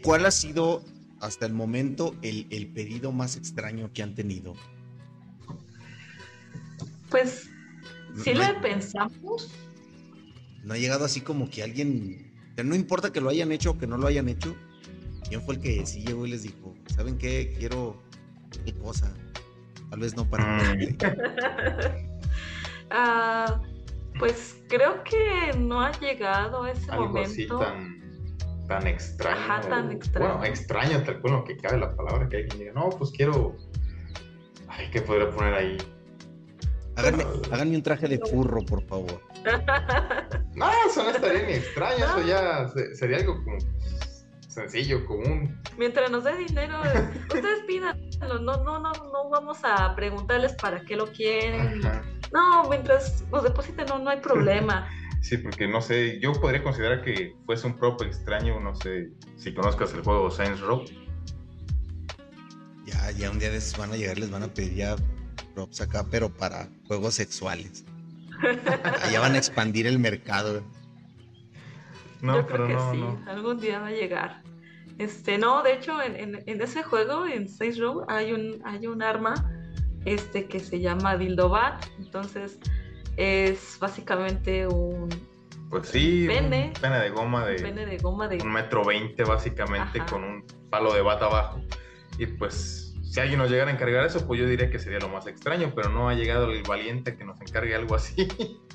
[0.03, 0.83] ¿cuál ha sido
[1.21, 4.55] hasta el momento el, pedido más extraño que han tenido?
[7.11, 7.49] Pues
[8.23, 9.51] si lo pensamos.
[10.65, 12.33] No ha llegado así como que alguien,
[12.63, 14.55] no importa que lo hayan hecho o que no lo hayan hecho,
[15.29, 17.55] ¿quién fue el que sí llegó y les dijo, ¿saben qué?
[17.59, 18.03] Quiero
[18.65, 19.13] qué cosa.
[19.91, 20.97] Tal vez no para mí.
[22.91, 23.61] Ah,
[24.19, 27.61] pues creo que no ha llegado ese momento
[28.69, 29.37] tan extraño.
[29.39, 30.27] Ajá, tan extraño.
[30.27, 33.57] Bueno, extraño, tal cual, que cabe la palabra, que alguien diga, no, pues quiero.
[34.69, 35.79] Ay, ¿qué podría poner ahí?
[36.97, 39.21] Háganme, un traje de furro, por favor.
[40.55, 43.57] no, eso no estaría ni extraño, eso ya sería algo como
[44.59, 45.61] sencillo, común.
[45.77, 46.81] Mientras nos dé dinero,
[47.35, 51.81] ustedes pidan, no, no, no, no vamos a preguntarles para qué lo quieren.
[52.33, 54.89] No, mientras nos depositen, no, no hay problema.
[55.21, 59.53] Sí, porque no sé, yo podría considerar que fuese un prop extraño, no sé si
[59.53, 60.85] conozcas el juego Saints Row.
[62.87, 64.97] Ya, ya un día de esos van a llegar, les van a pedir ya
[65.55, 67.85] props acá, pero para juegos sexuales.
[69.03, 70.63] Allá van a expandir el mercado.
[72.21, 74.43] No, yo creo que sí, algún día va a llegar.
[74.99, 79.35] Este, no, de hecho, en, ese juego, en Saints Row, hay un, hay un arma
[80.05, 81.87] este, que se llama Dildobat.
[81.99, 82.59] Entonces,
[83.17, 85.09] es básicamente un
[85.71, 86.99] pues sí, pene, un pene.
[87.01, 91.03] de goma de, pene de goma de un metro veinte básicamente con un palo de
[91.03, 91.61] bata abajo.
[92.17, 95.09] Y pues si alguien nos llegara a encargar eso pues yo diría que sería lo
[95.09, 98.29] más extraño pero no ha llegado el valiente que nos encargue algo así.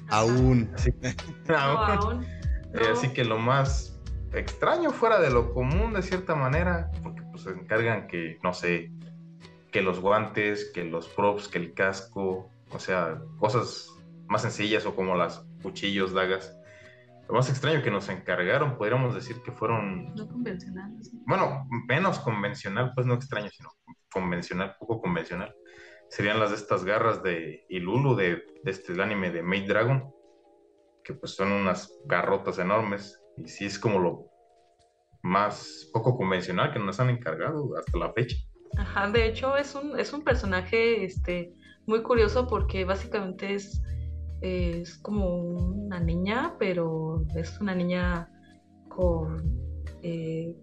[0.09, 0.69] Aún.
[0.75, 0.93] Así,
[1.57, 3.92] aún, eh, así que lo más
[4.33, 8.91] extraño fuera de lo común de cierta manera porque pues se encargan que no sé
[9.71, 13.89] que los guantes que los props que el casco o sea cosas
[14.27, 16.57] más sencillas o como las cuchillos, dagas.
[17.27, 20.13] Lo más extraño que nos encargaron, podríamos decir que fueron...
[20.13, 21.11] No convencionales.
[21.25, 23.69] Bueno, menos convencional, pues no extraño, sino
[24.11, 25.55] convencional, poco convencional.
[26.09, 30.13] Serían las de estas garras de Ilulu, de, de este anime de Maid Dragon,
[31.03, 33.22] que pues son unas garrotas enormes.
[33.37, 34.29] Y sí es como lo
[35.21, 38.37] más poco convencional que nos han encargado hasta la fecha.
[38.77, 41.53] Ajá, de hecho es un, es un personaje este,
[41.85, 43.81] muy curioso porque básicamente es
[44.43, 48.29] es como una niña, pero es una niña
[48.89, 49.41] con...
[50.01, 50.53] Eh,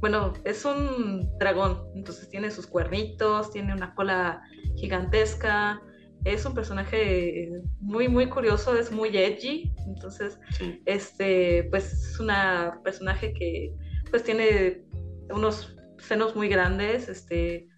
[0.00, 4.42] bueno, es un dragón, entonces tiene sus cuernitos, tiene una cola
[4.76, 5.80] gigantesca,
[6.24, 10.38] es un personaje muy, muy curioso, es muy edgy, entonces,
[10.86, 13.74] este, pues es una personaje que
[14.10, 14.84] pues tiene
[15.30, 17.68] unos senos muy grandes, este,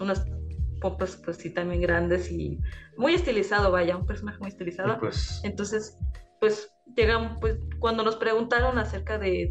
[0.00, 0.26] unas
[0.80, 2.58] pompas pues sí también grandes y
[2.96, 4.98] muy estilizado, vaya, un personaje muy estilizado.
[4.98, 5.40] Pues...
[5.44, 5.98] Entonces,
[6.40, 9.48] pues llegan, pues cuando nos preguntaron acerca de,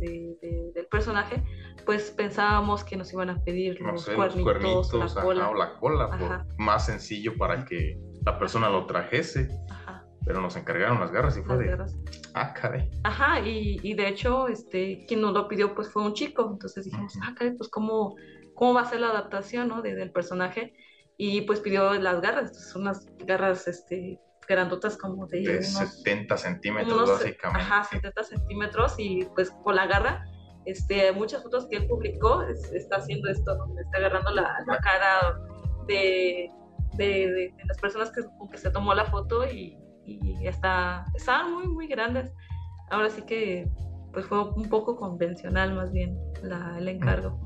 [0.75, 1.43] del personaje,
[1.85, 5.49] pues pensábamos que nos iban a pedir los, cuernitos, la cola.
[5.49, 9.49] o la cola, más sencillo para que la persona lo trajese.
[10.25, 11.85] Pero nos encargaron las garras y fue de...
[12.33, 12.89] Ah, caray.
[13.03, 16.49] Ajá, y, y, de hecho, este, quien nos lo pidió pues fue un chico.
[16.49, 18.15] Entonces dijimos, ah, caray, pues cómo,
[18.55, 19.81] cómo va a ser la adaptación, ¿no?
[19.81, 20.73] del personaje
[21.17, 27.09] y pues pidió las garras, son unas garras este, grandotas como de, de 70 centímetros
[27.09, 27.61] básicamente.
[27.61, 30.25] Ajá, 70 centímetros y pues con la garra,
[30.65, 35.39] este, muchas fotos que él publicó está haciendo esto, está agarrando la, la cara
[35.87, 36.49] de,
[36.97, 41.67] de, las personas que, con que se tomó la foto y, y está, estaban muy,
[41.67, 42.31] muy grandes.
[42.89, 43.69] Ahora sí que
[44.13, 47.39] pues fue un poco convencional más bien la, el encargo.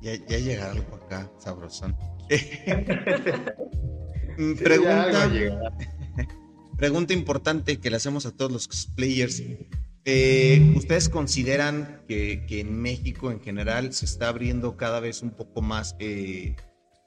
[0.00, 1.96] Ya, ya llega algo acá, sabrosón.
[4.58, 5.28] pregunta,
[6.78, 9.42] pregunta importante que le hacemos a todos los cosplayers.
[10.06, 15.60] Eh, ¿Ustedes consideran que, en México en general se está abriendo cada vez un poco
[15.60, 16.56] más eh,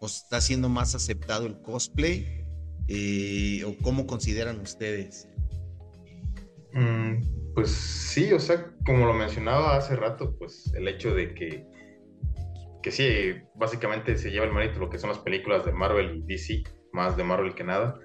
[0.03, 2.45] o está siendo más aceptado el cosplay?
[2.89, 5.29] Eh, ¿O cómo consideran ustedes?
[6.73, 11.65] Mm, pues sí, o sea, como lo mencionaba hace rato, pues el hecho de que,
[12.81, 16.21] que sí, básicamente se lleva el mérito lo que son las películas de Marvel y
[16.23, 17.97] DC, más de Marvel que nada,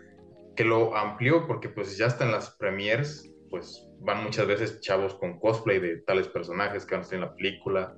[0.54, 5.40] que lo amplió porque pues ya en las premiers, pues van muchas veces chavos con
[5.40, 7.96] cosplay de tales personajes que van a estar en la película,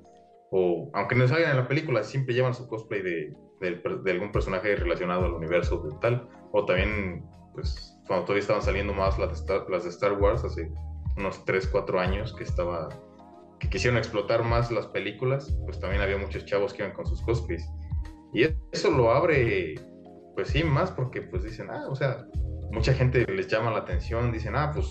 [0.53, 4.75] o aunque no salgan en la película, siempre llevan su cosplay de, de, algún personaje
[4.77, 9.89] relacionado al universo de tal, o también, pues, cuando todavía estaban saliendo más las de
[9.91, 10.73] Star, Wars, hace
[11.17, 12.89] unos 3, 4 años que estaba,
[13.59, 17.21] que quisieron explotar más las películas, pues también había muchos chavos que iban con sus
[17.23, 17.69] cosplays.
[18.33, 19.75] Y eso lo abre,
[20.35, 22.25] pues sí, más porque pues dicen, ah, o sea,
[22.73, 24.91] mucha gente les llama la atención, dicen, ah, pues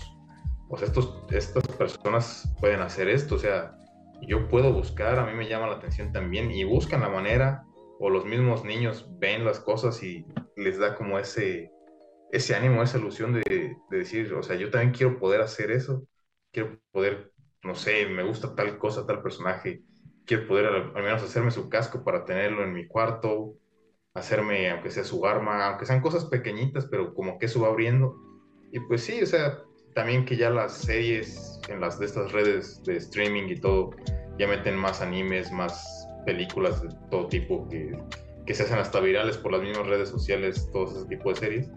[0.70, 3.76] pues estos, estas personas pueden hacer esto, o sea,
[4.22, 7.64] yo puedo buscar, a mí me llama la atención también, y buscan la manera,
[8.00, 11.70] o los mismos niños ven las cosas y les da como ese,
[12.32, 16.06] ese ánimo, esa ilusión de, decir, o sea, yo también quiero poder hacer eso,
[16.50, 17.32] quiero poder,
[17.62, 19.82] no sé, me gusta tal cosa, tal personaje,
[20.24, 23.56] quiero poder al, menos hacerme su casco para tenerlo en mi cuarto,
[24.14, 28.16] hacerme, aunque sea su arma, aunque sean cosas pequeñitas, pero como que eso va abriendo.
[28.72, 29.62] Y pues sí, o sea,
[29.94, 33.90] también que ya las series en las de estas redes de streaming y todo
[34.38, 37.96] ya meten más animes, más películas de todo tipo que,
[38.46, 41.70] que se hacen hasta virales por las mismas redes sociales, todo ese tipo de series.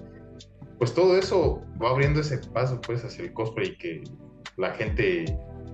[0.78, 4.04] Pues todo eso va abriendo ese paso pues hacia el cosplay que
[4.58, 5.26] la gente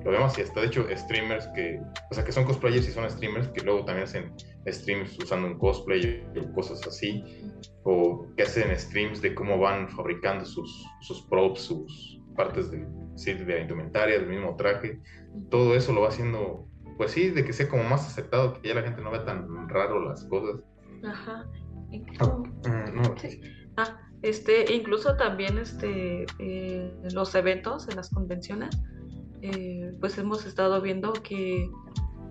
[0.03, 3.10] lo vemos y hasta de hecho streamers que, o sea, que son cosplayers y son
[3.10, 4.34] streamers que luego también hacen
[4.67, 7.23] streams usando un cosplay o cosas así,
[7.84, 12.86] o que hacen streams de cómo van fabricando sus, sus props, sus, partes de,
[13.25, 14.97] de la indumentaria, del mismo traje,
[15.49, 16.68] todo eso lo va haciendo,
[17.00, 19.70] pues sí, de que sea como más aceptado, que ya la gente no ve tan
[19.70, 20.62] raro las cosas.
[21.02, 21.50] Ajá.
[21.92, 23.16] Incluso, ah, no,
[23.78, 28.78] ah, este, incluso también este, eh, los eventos, en las convenciones,
[29.42, 31.72] eh, pues hemos estado viendo que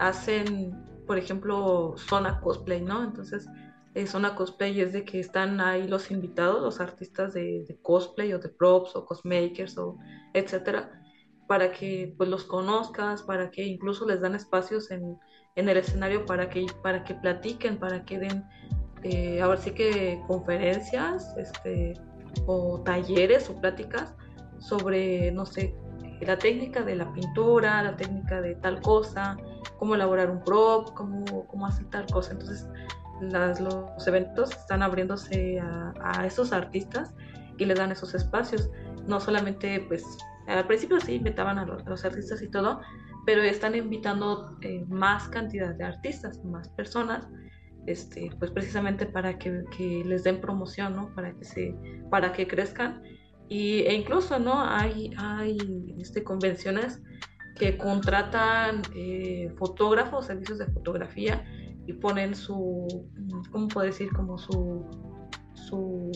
[0.00, 0.76] hacen,
[1.06, 3.02] por ejemplo, zona cosplay, ¿no?
[3.04, 3.48] Entonces,
[3.94, 8.38] es una cosplay es de que están ahí los invitados, los artistas de, cosplay o
[8.38, 9.96] de props o cosmakers o
[10.34, 11.02] etcétera,
[11.48, 15.18] para que pues los conozcas, para que incluso les dan espacios en,
[15.56, 18.44] el escenario para que, para que platiquen, para que den,
[19.02, 21.94] eh, a ver si que conferencias este,
[22.46, 24.14] o talleres o pláticas
[24.60, 25.74] sobre, no sé,
[26.20, 29.36] la técnica de la pintura, la técnica de tal cosa,
[29.78, 32.32] cómo elaborar un prop, cómo, cómo hacer tal cosa.
[32.32, 32.66] Entonces,
[33.20, 37.14] los eventos están abriéndose a, esos artistas
[37.56, 38.70] y les dan esos espacios.
[39.06, 40.04] No solamente, pues,
[40.48, 42.80] al principio sí invitaban a los, artistas y todo,
[43.26, 47.28] pero están invitando eh, más cantidad de artistas, más personas,
[47.86, 49.62] este, pues precisamente para que,
[50.04, 51.14] les den promoción, ¿no?
[51.14, 51.74] Para que se,
[52.10, 53.02] para que crezcan.
[53.48, 54.62] Y, e incluso, ¿no?
[54.62, 55.58] Hay, hay
[55.98, 57.00] este, convenciones
[57.56, 61.44] que contratan eh, fotógrafos, servicios de fotografía,
[61.88, 62.86] y ponen su,
[63.50, 64.12] ¿cómo puedo decir?
[64.12, 64.86] Como su,
[65.68, 66.10] su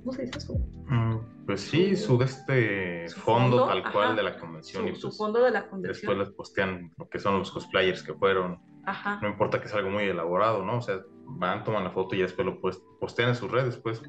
[0.00, 0.40] ¿cómo se dice?
[0.40, 4.84] Su, mm, pues sí, su de este fondo, tal cual de la convención.
[4.84, 5.92] Su, y su pues fondo de la convención.
[5.92, 8.60] Después les postean lo que son los cosplayers que fueron.
[8.84, 9.18] Ajá.
[9.22, 10.78] No importa que sea algo muy elaborado, ¿no?
[10.78, 12.60] O sea, van, toman la foto y después lo
[13.00, 14.00] postean en sus redes, pues,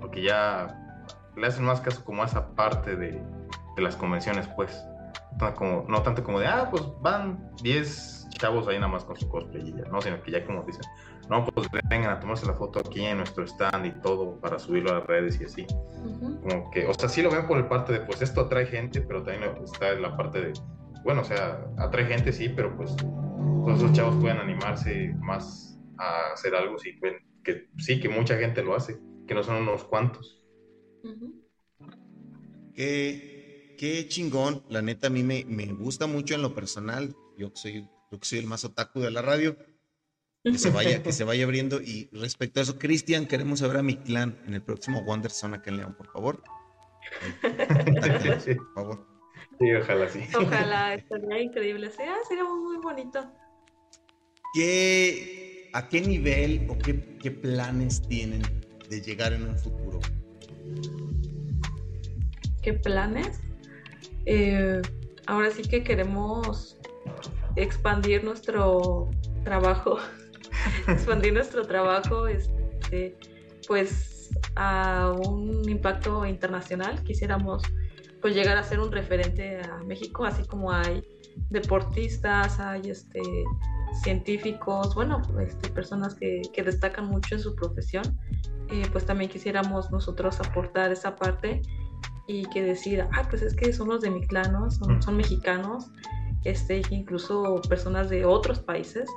[0.00, 0.78] porque ya
[1.36, 3.22] le hacen más caso como a esa parte de,
[3.76, 4.84] de las convenciones, pues.
[5.56, 9.28] Como, no tanto como de, ah, pues van 10 chavos ahí nada más con su
[9.28, 10.00] cosplay y ya, ¿no?
[10.00, 10.82] Sino que ya como dicen,
[11.28, 14.90] no, pues vengan a tomarse la foto aquí en nuestro stand y todo para subirlo
[14.90, 15.66] a las redes y así.
[16.42, 19.00] Como que, o sea, sí lo ven por el parte de, pues esto atrae gente,
[19.00, 20.52] pero también está la parte de,
[21.04, 26.32] bueno, o sea, atrae gente sí, pero pues todos esos chavos pueden animarse más a
[26.32, 26.98] hacer algo, sí,
[27.44, 30.42] que sí, que mucha gente lo hace, que no son unos cuantos.
[32.74, 37.50] Qué, qué chingón, la neta a mí me, me gusta mucho en lo personal, yo
[37.54, 37.88] soy
[38.18, 39.56] que soy el más otaku de la radio,
[40.42, 41.80] que se vaya, que se vaya abriendo.
[41.80, 45.56] Y respecto a eso, Cristian, queremos saber a mi clan en el próximo Wonder Zone
[45.56, 46.42] acá en León, por favor.
[47.42, 49.06] por favor.
[49.58, 50.20] Sí, ojalá sí.
[50.36, 51.90] Ojalá, estaría increíble.
[51.90, 53.30] Sí, ah, sería muy, bonito.
[54.54, 58.42] ¿Qué, ¿A qué nivel o qué, qué planes tienen
[58.88, 60.00] de llegar en un futuro?
[62.62, 63.40] ¿Qué planes?
[64.26, 64.80] Eh,
[65.26, 66.78] ahora sí que queremos
[67.56, 69.10] expandir nuestro
[69.44, 69.98] trabajo,
[70.88, 73.16] expandir nuestro trabajo, este,
[73.66, 77.02] pues a un impacto internacional.
[77.02, 77.62] Quisiéramos
[78.20, 81.02] pues llegar a ser un referente a México, así como hay
[81.50, 83.20] deportistas, hay este,
[84.02, 88.04] científicos, bueno, este, personas que, que, destacan mucho en su profesión,
[88.70, 91.62] eh, pues también quisiéramos nosotros aportar esa parte
[92.28, 95.90] y que decir, ah, pues es que son los de mi clan, son, son mexicanos,
[96.44, 99.08] este, incluso personas de otros países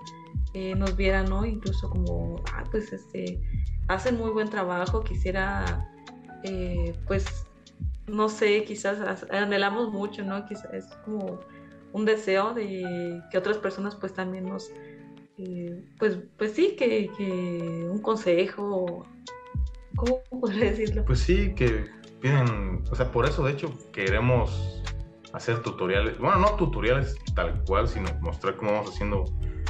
[0.77, 1.45] nos vieran, ¿no?
[1.45, 3.41] Incluso como, ah, pues este,
[3.87, 5.89] hacen muy buen trabajo, quisiera,
[6.43, 7.47] eh, pues,
[8.07, 10.45] no sé, quizás anhelamos mucho, ¿no?
[10.45, 11.39] Quizás es como
[11.93, 14.71] un deseo de que otras personas pues también nos,
[15.37, 19.05] eh, pues, pues sí, que, que, un consejo,
[19.95, 21.05] ¿cómo podría decirlo?
[21.05, 21.85] Pues sí, que
[22.21, 24.83] piden, o sea, por eso de hecho queremos
[25.35, 29.25] hacer tutoriales, bueno, no tutoriales tal cual, sino mostrar cómo vamos haciendo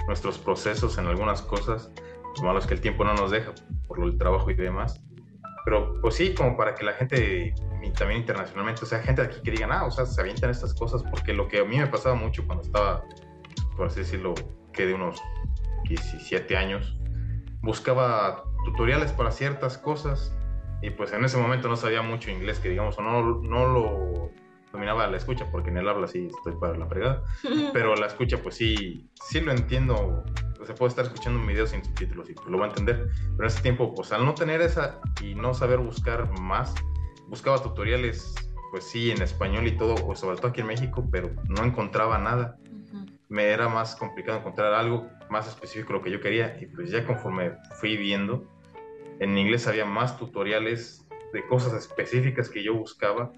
[0.08, 1.92] nuestros procesos en algunas cosas.
[2.38, 3.54] Lo malo es que el tiempo no nos deja
[3.88, 5.02] por el trabajo y demás.
[5.66, 7.56] Pero pues sí, como para que la gente,
[7.98, 10.76] también internacionalmente, o sea, gente de aquí que digan, ah, o sea, se avientan estas
[10.76, 13.04] cosas, porque lo que a mí me pasaba mucho cuando estaba,
[13.76, 14.36] por así decirlo,
[14.72, 15.20] que de unos
[15.86, 17.00] 17 años,
[17.62, 20.36] buscaba tutoriales para ciertas cosas
[20.84, 24.32] y pues en ese momento no sabía mucho inglés, que digamos, no, no lo
[24.76, 27.24] dominaba la escucha, porque en el habla sí estoy para la fregada,
[27.74, 30.24] pero la escucha pues sí, sí lo entiendo,
[30.66, 33.48] se puede estar escuchando un video sin subtítulos y pues, lo va a entender, pero
[33.48, 36.76] en ese tiempo pues al no tener esa y no saber buscar más,
[37.28, 38.36] buscaba tutoriales
[38.72, 42.18] pues sí en español y todo, o sobre todo aquí en México, pero no encontraba
[42.18, 42.58] nada.
[43.30, 47.06] Me era más complicado encontrar algo más específico lo que yo quería y pues ya
[47.06, 48.46] conforme fui viendo,
[49.20, 53.32] en inglés había más tutoriales de cosas específicas que yo buscaba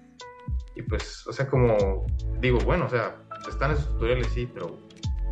[0.78, 2.06] y pues, o sea, como
[2.40, 3.16] digo, bueno, o sea,
[3.48, 4.78] están esos tutoriales, sí, pero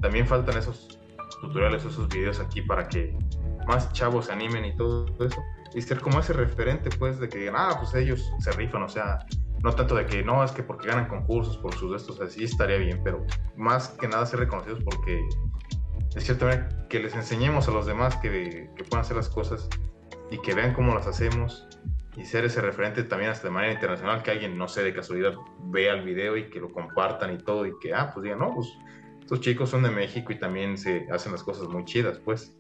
[0.03, 0.99] también faltan esos
[1.41, 3.17] tutoriales, esos videos aquí para que
[3.69, 5.41] más chavos se animen y todo eso.
[5.73, 8.89] Y ser como ese referente, pues, de que digan, ah, pues ellos se rifan, o
[8.89, 9.21] sea,
[9.63, 12.79] no tanto de que no, es que porque ganan concursos por sus estos, así estaría
[12.79, 13.25] bien, pero
[13.57, 15.23] más que nada ser reconocidos porque
[16.17, 16.49] es cierto
[16.89, 19.69] que les enseñemos a los demás que, que puedan hacer las cosas
[20.31, 21.69] y que vean cómo las hacemos
[22.17, 25.35] y ser ese referente también hasta de manera internacional, que alguien, no sé, de casualidad
[25.65, 28.55] vea el video y que lo compartan y todo, y que, ah, pues digan, no,
[28.55, 28.73] pues
[29.21, 32.57] estos chicos son de México y también se hacen las cosas muy chidas, pues.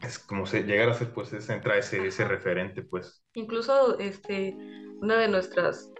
[0.00, 3.22] Es como se, llegar a ser, pues, ese, entra ese, ese referente, pues.
[3.34, 4.56] Incluso, este,
[5.00, 5.90] una de nuestras,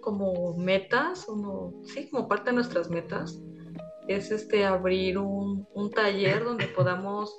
[0.00, 3.40] como metas, uno, sí, como parte de nuestras metas,
[4.08, 7.32] es este, abrir un, un taller donde podamos,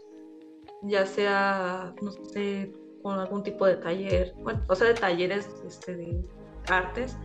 [0.84, 2.72] ya sea, no sé,
[3.02, 6.22] con algún tipo de taller, bueno, o sea, de talleres este, de
[6.68, 7.18] artes,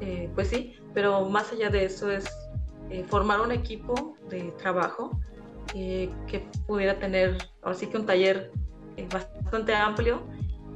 [0.00, 2.26] eh, pues sí, pero más allá de eso es
[2.90, 5.18] eh, formar un equipo de trabajo
[5.74, 8.52] eh, que pudiera tener, ahora sí que un taller
[9.10, 10.22] bastante amplio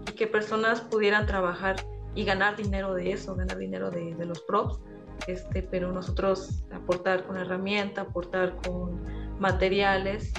[0.08, 1.76] y que personas pudieran trabajar
[2.14, 4.80] y ganar dinero de eso, ganar dinero de, los props,
[5.26, 9.02] este, pero nosotros aportar con herramienta, aportar con
[9.38, 10.32] materiales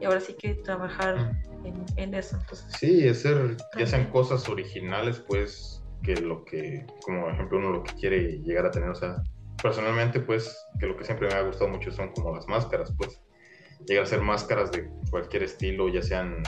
[0.00, 1.32] y ahora sí que trabajar
[1.64, 2.36] en, eso.
[2.36, 7.82] Entonces, sí, hacer ya sean cosas originales, pues, que lo que, como ejemplo, uno lo
[7.82, 9.22] que quiere llegar a tener, o sea,
[9.62, 13.20] personalmente, pues, que lo que siempre me ha gustado mucho son como las máscaras, pues,
[13.86, 16.42] llegar a ser máscaras de cualquier estilo, ya sean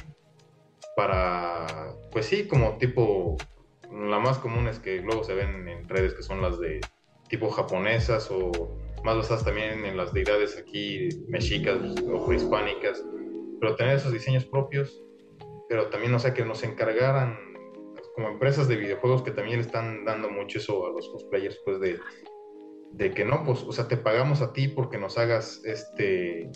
[0.96, 3.36] para, pues sí, como tipo,
[3.90, 6.80] la más común es que luego se ven en redes que son las de
[7.28, 8.50] tipo japonesas o
[9.04, 11.78] más basadas también en las deidades aquí mexicas
[12.12, 13.02] o prehispánicas
[13.62, 15.00] pero tener esos diseños propios,
[15.68, 17.38] pero también, o sea, que nos encargaran
[18.16, 21.78] como empresas de videojuegos que también le están dando mucho eso a los cosplayers, pues
[21.78, 22.00] de,
[22.90, 26.50] de que no, pues, o sea, te pagamos a ti porque nos hagas este,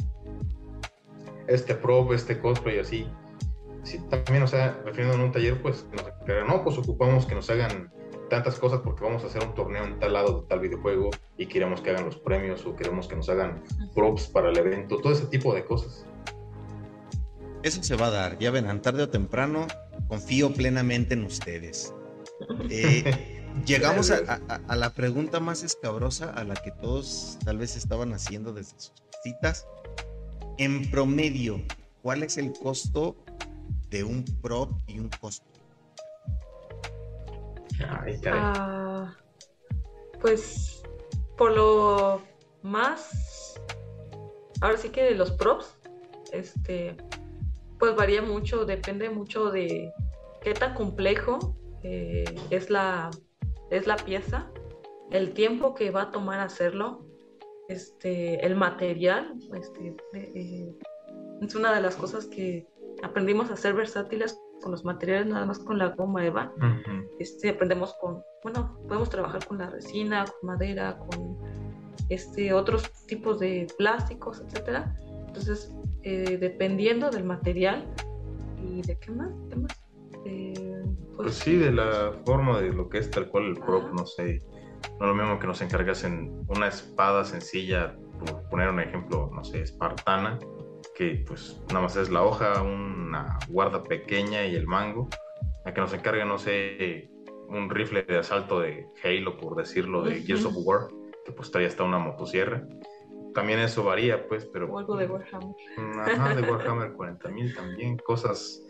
[1.47, 3.09] este prop, este cosplay, así.
[3.85, 7.49] Sí, también, o sea, refiriendo en un taller, pues, nos no, pues ocupamos que nos
[7.51, 7.89] hagan
[8.29, 11.47] tantas cosas porque vamos a hacer un torneo en tal lado de tal videojuego y
[11.47, 13.63] queremos que hagan los premios o queremos que nos hagan
[13.95, 16.05] props para el evento, todo ese tipo de cosas.
[17.67, 19.67] Eso se va a dar, ya verán, tarde o temprano,
[20.07, 21.93] confío plenamente en ustedes.
[22.71, 24.41] Eh, llegamos a,
[24.77, 28.93] la pregunta más escabrosa a la que todos tal vez estaban haciendo desde sus
[29.25, 29.67] citas.
[30.59, 31.61] En promedio,
[32.03, 33.17] ¿cuál es el costo
[33.91, 35.51] de un prop y un costo?
[37.81, 39.13] Ah,
[40.21, 40.85] pues
[41.37, 42.23] por lo
[42.63, 43.59] más,
[44.61, 45.67] ahora sí que de los props,
[46.31, 46.97] este,
[47.79, 49.93] pues varía mucho, depende mucho de
[50.41, 53.11] qué tan complejo eh, es, la,
[53.71, 54.51] es la pieza.
[55.11, 57.07] el tiempo que va a tomar hacerlo,
[57.69, 60.75] este, el material, este, eh,
[61.41, 62.67] es una de las cosas que
[63.03, 66.53] aprendimos a ser versátiles con los materiales, nada más con la goma Eva.
[67.19, 71.39] este, aprendemos con, bueno, podemos trabajar con la resina, con madera, con
[72.09, 74.95] este, otros tipos de plásticos, etcétera.
[75.27, 75.73] Entonces,
[76.09, 77.85] eh, dependiendo del material
[78.63, 79.85] y de qué más, qué más.
[80.25, 80.85] Eh,
[81.17, 84.07] pues, pues, sí, de la forma de lo que es tal cual el prop, no
[84.07, 84.41] sé.
[85.01, 89.43] No es lo mismo que nos encargasen una espada sencilla, por poner un ejemplo, no
[89.43, 90.39] sé, espartana,
[90.95, 95.09] que pues nada más es la hoja, una guarda pequeña y el mango,
[95.65, 97.11] a que nos encargue, no sé,
[97.49, 100.87] un rifle de asalto de Halo, por decirlo, de Gears of War,
[101.25, 102.65] que pues trae hasta una motosierra.
[103.37, 104.73] También eso varía, pues, pero...
[104.73, 105.55] O algo de Warhammer.
[106.01, 108.63] Ajá, de Warhammer 40.000 también, cosas...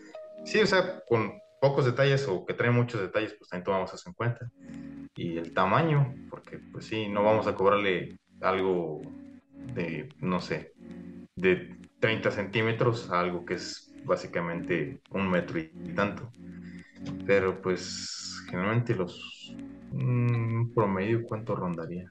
[0.45, 4.09] Sí, o sea, con pocos detalles o que trae muchos detalles, pues también tomamos eso
[4.09, 4.51] en cuenta.
[5.14, 9.03] Y el tamaño, porque pues sí, no vamos a cobrarle algo
[9.73, 10.73] de, no sé,
[11.37, 16.29] de 30 centímetros a algo que es básicamente un metro y tanto.
[17.25, 19.55] Pero pues generalmente los
[19.93, 22.11] un promedio, ¿cuánto rondaría?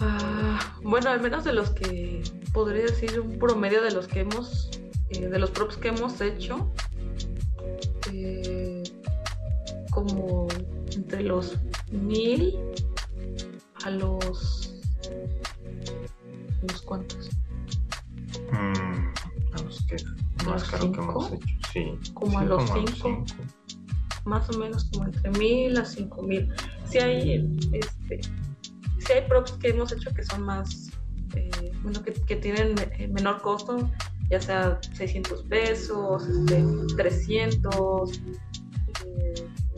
[0.00, 2.22] Ah, bueno, al menos de los que
[2.52, 4.70] podría decir un promedio de los que hemos,
[5.10, 6.70] eh, de los props que hemos hecho,
[8.12, 8.82] eh,
[9.90, 10.48] como
[10.94, 11.58] entre los
[11.92, 12.58] mil
[13.84, 14.74] a los,
[16.62, 17.30] unos cuantos.
[18.52, 19.96] Mm, a los que
[20.46, 22.12] más caro que hemos hecho, sí.
[22.14, 23.24] Como a los cinco,
[24.24, 26.50] más o menos como entre mil a cinco mil.
[26.88, 28.20] Si hay, este,
[29.12, 30.90] hay props que hemos hecho que son más,
[31.34, 32.74] eh, bueno, que, que tienen
[33.12, 33.90] menor costo,
[34.30, 36.24] ya sea 600 pesos,
[36.96, 38.24] 300, este,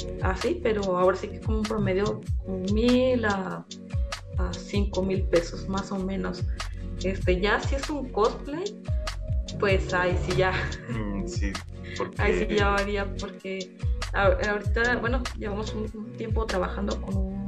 [0.06, 2.20] eh, así, pero ahora sí que como un promedio
[2.72, 3.64] mil a,
[4.38, 6.42] a cinco mil pesos más o menos.
[7.02, 8.82] Este, ya si es un cosplay,
[9.58, 10.52] pues ahí sí ya.
[10.88, 11.52] Mm, sí,
[12.18, 13.76] Ahí sí ya varía porque
[14.12, 17.46] ahorita, bueno, llevamos un tiempo trabajando con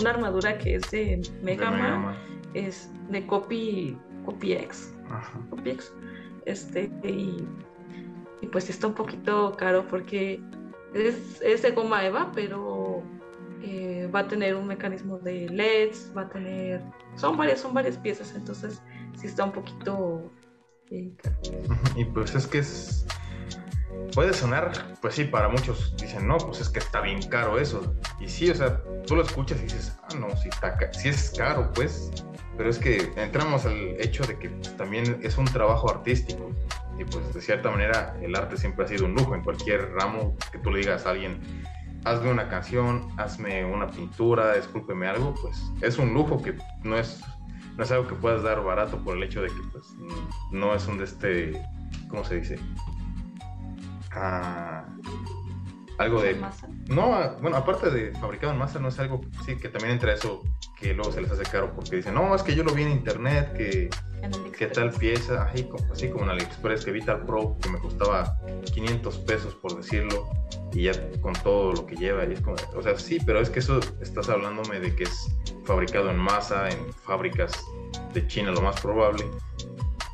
[0.00, 2.16] una armadura que es de Mega, Man,
[2.54, 4.94] es de Copy, Copy X.
[5.50, 5.92] Copy X.
[6.46, 7.46] Este, y,
[8.52, 10.40] pues está un poquito caro porque
[10.94, 13.02] es, es de goma Eva, pero
[13.62, 16.82] eh, va a tener un mecanismo de LEDs, va a tener,
[17.16, 18.80] son varias, son varias piezas, entonces
[19.16, 20.30] sí está un poquito
[20.90, 21.36] eh, caro.
[21.96, 23.06] Y pues es que es,
[24.14, 27.94] puede sonar, pues sí, para muchos dicen, no, pues es que está bien caro eso.
[28.20, 31.32] Y sí, o sea, tú lo escuchas y dices, ah, no, sí, está, sí es
[31.36, 32.10] caro, pues,
[32.56, 36.50] pero es que entramos al hecho de que también es un trabajo artístico
[36.98, 40.36] y pues de cierta manera el arte siempre ha sido un lujo en cualquier ramo
[40.50, 41.40] que tú le digas a alguien
[42.04, 47.20] hazme una canción, hazme una pintura, escúlpeme algo, pues es un lujo que no es,
[47.76, 49.84] no es algo que puedas dar barato por el hecho de que pues
[50.50, 51.62] no es un de este,
[52.08, 52.58] ¿cómo se dice?
[55.98, 56.40] Algo de...
[56.88, 60.44] No, bueno, aparte de fabricado en masa, no es algo, sí, que también entra eso
[60.78, 62.90] que luego se les hace caro porque dicen, no, es que yo lo vi en
[62.90, 63.90] internet, que,
[64.56, 67.80] que tal pieza, así como, así como en AliExpress, que vi tal Pro que me
[67.80, 68.36] costaba
[68.72, 70.30] 500 pesos por decirlo,
[70.72, 73.50] y ya con todo lo que lleva, y es como, o sea, sí, pero es
[73.50, 77.60] que eso estás hablándome de que es fabricado en masa, en fábricas
[78.14, 79.24] de China, lo más probable,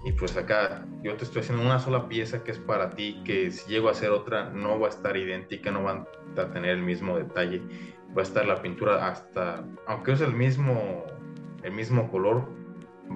[0.05, 3.50] y pues acá yo te estoy haciendo una sola pieza que es para ti, que
[3.50, 6.82] si llego a hacer otra no va a estar idéntica, no va a tener el
[6.82, 7.62] mismo detalle,
[8.16, 11.05] va a estar la pintura hasta, aunque es el mismo,
[11.62, 12.46] el mismo color,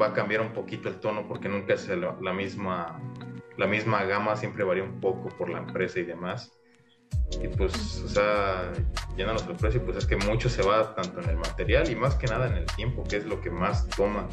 [0.00, 2.98] va a cambiar un poquito el tono porque nunca es la misma,
[3.58, 6.57] la misma gama, siempre varía un poco por la empresa y demás.
[7.42, 8.72] Y pues, o sea,
[9.16, 12.14] llenando el precio, pues es que mucho se va tanto en el material y más
[12.14, 14.26] que nada en el tiempo, que es lo que más toma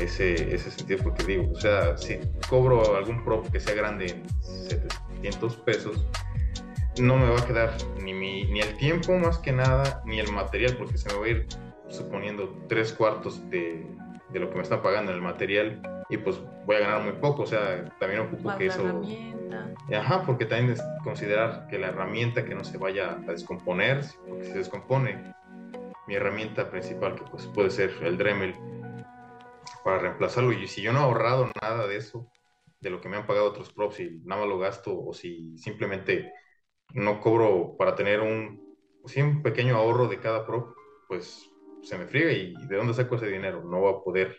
[0.00, 1.02] ese, ese sentido.
[1.04, 2.18] Porque digo, o sea, si
[2.48, 4.28] cobro algún prop que sea grande en
[5.20, 6.06] 700 pesos,
[7.00, 10.32] no me va a quedar ni, mi, ni el tiempo más que nada, ni el
[10.32, 11.46] material, porque se me va a ir
[11.88, 13.86] suponiendo tres cuartos de,
[14.30, 17.42] de lo que me está pagando el material y pues voy a ganar muy poco,
[17.42, 18.82] o sea, también ocupo que eso...
[18.82, 19.74] Herramienta.
[19.94, 24.44] Ajá, porque también es considerar que la herramienta que no se vaya a descomponer, porque
[24.44, 25.34] se descompone
[26.06, 28.54] mi herramienta principal, que pues puede ser el Dremel,
[29.84, 32.30] para reemplazarlo, y si yo no he ahorrado nada de eso,
[32.80, 35.56] de lo que me han pagado otros props y nada más lo gasto, o si
[35.58, 36.32] simplemente
[36.94, 38.76] no cobro para tener un,
[39.06, 40.74] si un pequeño ahorro de cada prop,
[41.08, 41.50] pues
[41.82, 44.36] se me friega y de dónde saco ese dinero, no va a poder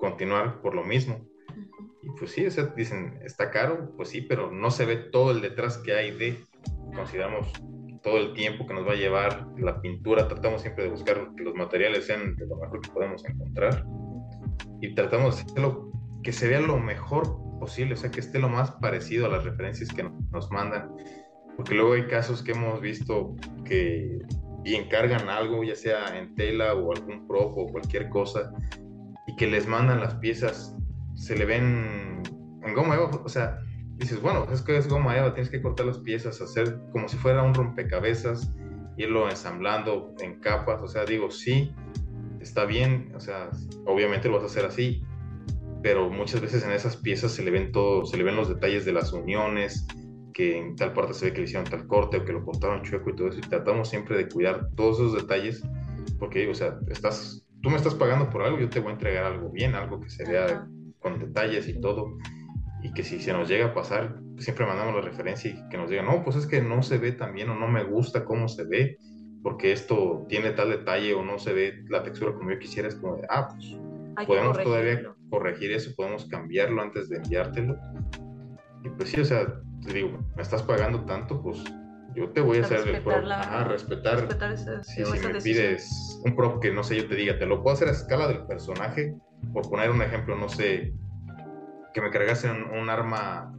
[0.00, 1.26] continuar por lo mismo.
[2.02, 5.78] Y pues sí, dicen, está caro, pues sí, pero no se ve todo el detrás
[5.78, 6.38] que hay de,
[6.94, 7.52] consideramos
[8.02, 11.42] todo el tiempo que nos va a llevar la pintura, tratamos siempre de buscar que
[11.42, 13.84] los materiales sean de lo mejor que podemos encontrar
[14.80, 18.48] y tratamos de hacerlo que se vea lo mejor posible, o sea, que esté lo
[18.48, 20.90] más parecido a las referencias que nos mandan,
[21.56, 24.18] porque luego hay casos que hemos visto que
[24.64, 28.52] y encargan algo, ya sea en tela o algún prop o cualquier cosa,
[29.26, 30.76] y que les mandan las piezas,
[31.14, 32.22] se le ven
[32.62, 33.60] en goma eva, o sea,
[33.96, 37.16] dices, bueno, es que es goma eva, tienes que cortar las piezas, hacer como si
[37.16, 38.52] fuera un rompecabezas,
[38.96, 41.72] irlo ensamblando en capas, o sea, digo, sí,
[42.40, 43.50] está bien, o sea,
[43.86, 45.02] obviamente lo vas a hacer así,
[45.82, 48.84] pero muchas veces en esas piezas se le ven todo, se le ven los detalles
[48.84, 49.86] de las uniones,
[50.40, 52.80] que en tal parte se ve que le hicieron tal corte o que lo cortaron
[52.82, 53.38] chueco y todo eso.
[53.38, 55.62] Y tratamos siempre de cuidar todos esos detalles
[56.18, 59.24] porque, o sea, estás, tú me estás pagando por algo, yo te voy a entregar
[59.26, 60.66] algo bien, algo que se vea
[61.00, 62.16] con detalles y todo.
[62.82, 65.90] Y que si se nos llega a pasar, siempre mandamos la referencia y que nos
[65.90, 68.48] digan, no, pues es que no se ve tan bien o no me gusta cómo
[68.48, 68.96] se ve,
[69.42, 72.88] porque esto tiene tal detalle o no se ve la textura como yo quisiera.
[72.88, 73.76] Es como de, ah, pues
[74.26, 77.76] podemos todavía corregir eso, podemos cambiarlo antes de enviártelo.
[78.82, 81.62] Y pues sí, o sea, te digo, me estás pagando tanto, pues
[82.14, 83.24] yo te voy a, hacer el prop.
[83.28, 84.28] a respetar.
[84.82, 87.88] si me pides un prop que no sé, yo te diga, te lo puedo hacer
[87.88, 89.14] a escala del personaje.
[89.52, 90.92] Por poner un ejemplo, no sé,
[91.94, 93.54] que me cargasen un arma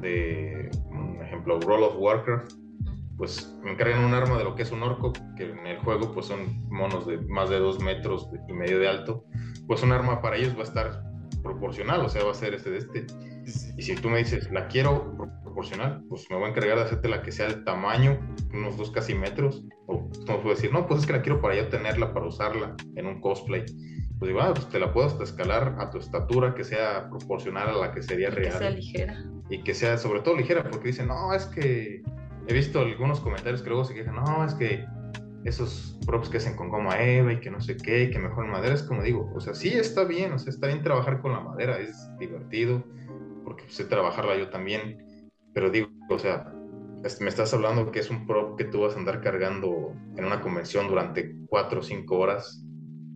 [0.00, 2.52] de, un ejemplo, World of Warcraft.
[3.16, 6.12] Pues me encargan un arma de lo que es un orco, que en el juego
[6.14, 9.24] pues son monos de más de dos metros y medio de alto.
[9.66, 11.09] Pues un arma para ellos va a estar
[11.42, 13.06] proporcional, o sea, va a ser este de este.
[13.76, 17.08] Y si tú me dices, la quiero proporcional, pues me voy a encargar de hacerte
[17.08, 18.18] la que sea el tamaño,
[18.52, 19.64] unos dos casi metros.
[19.86, 22.76] O me puedes decir, no, pues es que la quiero para ya tenerla, para usarla
[22.96, 23.64] en un cosplay.
[24.18, 27.70] Pues digo, ah, pues te la puedo hasta escalar a tu estatura, que sea proporcional
[27.70, 28.52] a la que sería y real.
[28.52, 29.24] Que sea ligera.
[29.48, 32.02] Y que sea sobre todo ligera, porque dicen, no, es que
[32.46, 34.84] he visto algunos comentarios que luego se quejan, no, es que
[35.44, 38.46] esos props que hacen con goma eva y que no sé qué, y que mejor
[38.46, 41.32] madera, es como digo, o sea, sí está bien, o sea, está bien trabajar con
[41.32, 42.84] la madera, es divertido,
[43.44, 46.52] porque sé trabajarla yo también, pero digo, o sea,
[47.20, 50.40] me estás hablando que es un prop que tú vas a andar cargando en una
[50.42, 52.62] convención durante cuatro o cinco horas,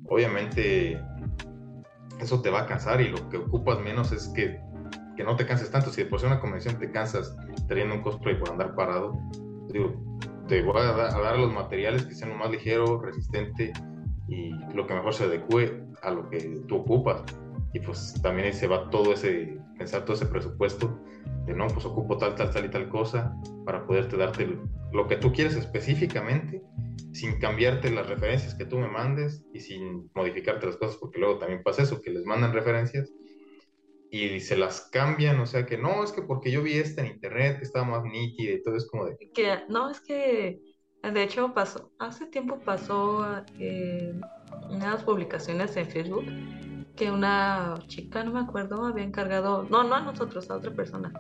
[0.09, 0.99] obviamente
[2.21, 4.59] eso te va a cansar y lo que ocupas menos es que,
[5.17, 7.37] que no te canses tanto, si de una convención te cansas
[7.69, 9.19] teniendo un cosplay por andar parado,
[9.69, 9.95] digo,
[10.49, 13.73] te voy a, dar los materiales que sean lo más ligero, resistente
[14.29, 17.23] y lo que mejor se adecue a lo que tú ocupas.
[17.73, 21.01] Y pues también ahí se va todo ese, pensar todo ese presupuesto
[21.47, 23.35] de no, pues ocupo tal, tal, tal y tal cosa
[23.65, 24.59] para poderte darte
[24.93, 26.63] lo que tú quieres específicamente
[27.13, 31.39] sin cambiarte las referencias que tú me mandes y sin modificarte las cosas, porque luego
[31.39, 33.13] también pasa eso, que les mandan referencias
[34.15, 37.15] y se las cambian, o sea que no, es que porque yo vi esta en
[37.15, 39.17] internet que estaba más nítida y todo es como de...
[39.35, 40.61] Que, no, es que
[41.03, 43.27] de hecho pasó, hace tiempo pasó
[43.59, 44.15] eh,
[44.71, 46.27] unas publicaciones en Facebook
[46.95, 51.13] que una chica, no me acuerdo, había encargado, no, no a nosotros, a otra persona,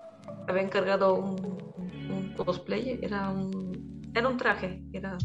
[0.47, 5.19] había encargado un, cosplay, era un, era un traje, era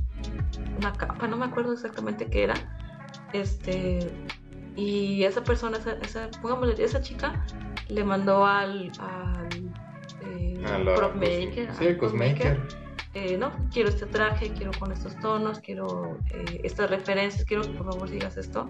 [0.80, 2.56] una capa, no me acuerdo exactamente qué era,
[3.32, 4.12] este,
[4.80, 6.30] y esa persona, esa, esa,
[6.78, 7.46] esa chica
[7.90, 9.50] le mandó al, al
[10.22, 10.58] eh,
[11.16, 12.62] maker, sí, cosmaker.
[13.14, 17.70] Eh, no, quiero este traje, quiero con estos tonos, quiero eh, estas referencias, quiero que
[17.70, 18.70] por favor digas esto.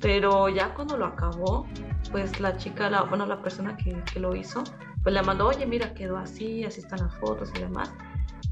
[0.00, 1.66] Pero ya cuando lo acabó,
[2.10, 4.64] pues la chica, la, bueno, la persona que, que lo hizo,
[5.02, 7.92] pues le mandó, oye, mira, quedó así, así están las fotos y demás.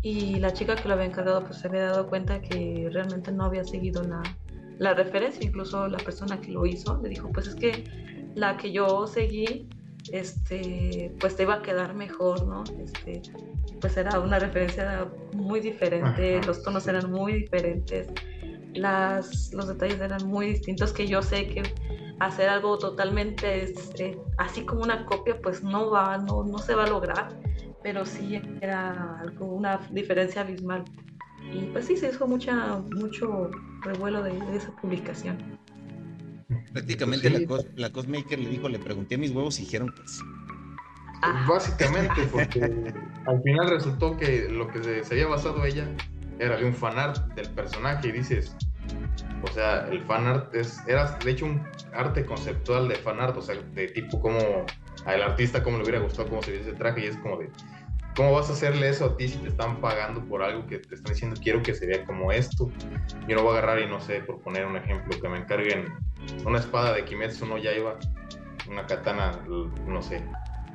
[0.02, 3.44] Y la chica que lo había encargado, pues se había dado cuenta que realmente no
[3.44, 4.22] había seguido la,
[4.78, 7.84] la referencia, incluso la persona que lo hizo le dijo, pues es que
[8.34, 9.68] la que yo seguí,
[10.10, 12.64] este, pues te iba a quedar mejor, ¿no?
[12.82, 13.22] Este,
[13.80, 18.08] pues era una referencia muy diferente, los tonos eran muy diferentes,
[18.74, 21.62] las, los detalles eran muy distintos, que yo sé que
[22.20, 26.84] hacer algo totalmente este, así como una copia, pues no va, no, no se va
[26.84, 27.28] a lograr,
[27.82, 30.84] pero sí era algo, una diferencia abismal.
[31.52, 33.50] Y pues sí, se hizo mucha, mucho
[33.82, 35.38] revuelo de, esa publicación.
[36.72, 37.40] Prácticamente la,
[37.76, 40.22] la Cosmaker le dijo, le pregunté a mis huevos y dijeron que sí.
[41.22, 41.46] Ah.
[41.48, 42.64] Básicamente, porque
[43.26, 45.88] al final resultó que lo que se, había basado ella
[46.38, 48.56] era de un fanart del personaje y dices,
[49.42, 51.62] o sea, el fanart es, era de hecho un
[51.94, 54.38] arte conceptual de fanart, o sea, de tipo como
[55.04, 57.50] al artista como le hubiera gustado cómo se veía ese traje y es como de,
[58.14, 60.94] ¿Cómo vas a hacerle eso a ti si te están pagando por algo que te
[60.94, 62.70] están diciendo quiero que se vea como esto?
[63.26, 65.86] Yo no voy a agarrar y no sé, por poner un ejemplo, que me encarguen
[66.44, 67.98] una espada de Kimetsu no Yaiba,
[68.68, 69.32] una katana,
[69.86, 70.22] no sé,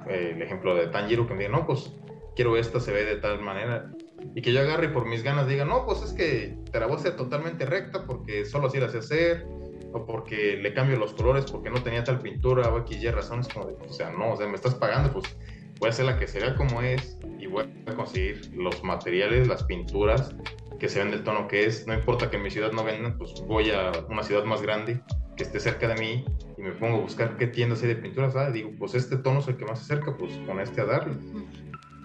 [0.07, 1.93] el ejemplo de Tanjiro, que me digan, no, pues
[2.35, 3.91] quiero esta, se ve de tal manera.
[4.33, 6.87] y que yo agarre y por mis ganas diga, no, pues es que te la
[6.87, 9.45] voy a hacer totalmente recta porque solo así la sé hacer,
[9.93, 13.47] o porque le cambio los colores porque no tenía tal pintura o X y razones,
[13.47, 15.37] como de, o sea, no, o sea, me estás pagando, pues
[15.79, 17.16] voy a hacer la que se vea como es
[17.47, 20.35] y voy a conseguir los materiales, las pinturas
[20.79, 21.87] que se ven del tono que es.
[21.87, 25.01] No importa que en mi ciudad no vendan, pues voy a una ciudad más grande
[25.35, 26.25] que esté cerca de mí
[26.57, 28.35] y me pongo a buscar qué tiendas hay de pinturas.
[28.35, 30.85] Ah, digo, pues este tono es el que más se acerca, pues con este a
[30.85, 31.15] darle.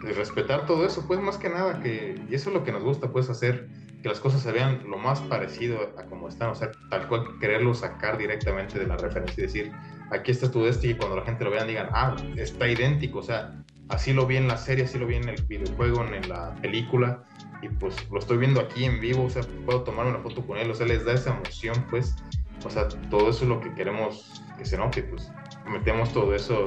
[0.03, 2.83] Y respetar todo eso, pues más que nada, que, y eso es lo que nos
[2.83, 3.69] gusta, pues hacer
[4.03, 7.39] que las cosas se vean lo más parecido a como están, o sea, tal cual
[7.41, 9.73] quererlo sacar directamente de la referencia y decir,
[10.11, 13.23] aquí está tu este y cuando la gente lo vea digan, ah, está idéntico, o
[13.23, 16.55] sea, así lo vi en la serie, así lo vi en el videojuego, en la
[16.57, 17.25] película,
[17.63, 20.59] y pues lo estoy viendo aquí en vivo, o sea, puedo tomar una foto con
[20.59, 22.17] él, o sea, les da esa emoción, pues,
[22.65, 25.31] o sea, todo eso es lo que queremos que se note, pues,
[25.71, 26.65] metemos todo eso,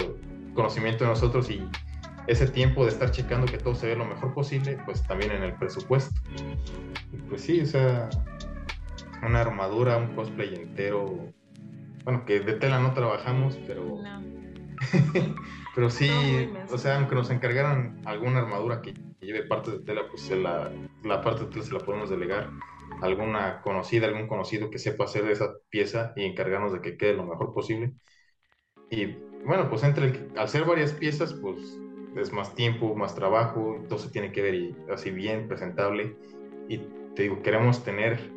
[0.53, 1.67] conocimiento de nosotros y
[2.27, 5.43] ese tiempo de estar checando que todo se ve lo mejor posible, pues también en
[5.43, 6.19] el presupuesto.
[7.13, 8.09] Y pues sí, o sea,
[9.21, 11.33] una armadura, un cosplay entero,
[12.03, 13.99] bueno, que de tela no trabajamos, pero...
[15.75, 16.09] pero sí,
[16.71, 20.71] o sea, aunque nos encargaran alguna armadura que lleve parte de tela, pues la,
[21.03, 22.49] la parte de tela se la podemos delegar
[23.01, 27.13] a alguna conocida, algún conocido que sepa hacer esa pieza y encargarnos de que quede
[27.13, 27.93] lo mejor posible.
[28.89, 31.77] Y bueno, pues entre el, al hacer varias piezas, pues
[32.15, 36.15] es más tiempo, más trabajo, todo se tiene que ver y, así bien, presentable.
[36.69, 36.77] Y
[37.15, 38.31] te digo, queremos tener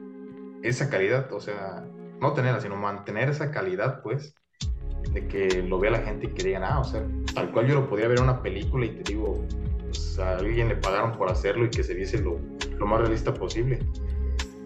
[0.63, 1.87] esa calidad, o sea,
[2.21, 4.35] no tenerla, sino mantener esa calidad, pues,
[5.13, 7.75] de que lo vea la gente y que digan, ah, o sea, tal cual yo
[7.75, 9.45] lo podría ver en una película y te digo,
[9.85, 12.39] pues, a alguien le pagaron por hacerlo y que se viese lo,
[12.79, 13.79] lo más realista posible.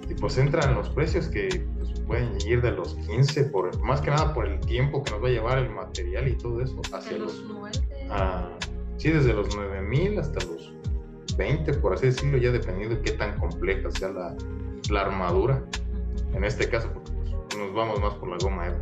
[0.08, 4.10] Y pues entran los precios que pues, pueden ir de los 15, por, más que
[4.10, 7.18] nada por el tiempo que nos va a llevar el material y todo eso, hacia
[7.18, 7.70] los, los
[8.96, 10.72] sí, desde los 9000 hasta los
[11.36, 14.36] 20, por así decirlo, ya dependiendo de qué tan compleja sea la,
[14.90, 15.64] la armadura.
[16.34, 18.78] En este caso, porque pues, nos vamos más por la goma Eva.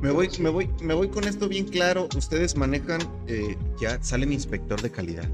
[0.00, 2.08] Me voy, me, voy, me voy con esto bien claro.
[2.16, 5.28] Ustedes manejan, eh, ya sale mi inspector de calidad.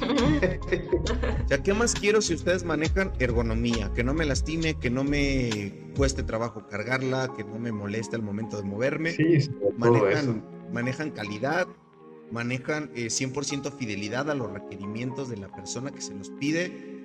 [0.00, 3.92] o sea, ¿qué más quiero si ustedes manejan ergonomía?
[3.94, 8.22] Que no me lastime, que no me cueste trabajo cargarla, que no me moleste al
[8.22, 9.12] momento de moverme.
[9.12, 10.42] Sí, manejan,
[10.72, 11.66] manejan calidad,
[12.30, 17.04] manejan 100% eh, fidelidad a los requerimientos de la persona que se los pide.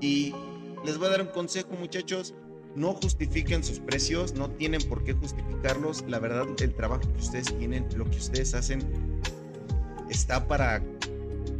[0.00, 0.34] Y
[0.82, 2.34] les voy a dar un consejo, muchachos.
[2.76, 6.04] No justifiquen sus precios, no tienen por qué justificarlos.
[6.08, 8.82] La verdad, el trabajo que ustedes tienen, lo que ustedes hacen,
[10.08, 10.82] está para...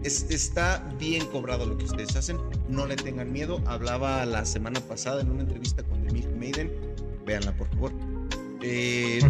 [0.05, 2.39] está bien cobrado lo que ustedes hacen.
[2.69, 3.61] No le tengan miedo.
[3.67, 6.73] Hablaba la semana pasada en una entrevista con The Maiden.
[7.27, 7.93] Véanla, por favor.
[8.63, 9.21] Eh,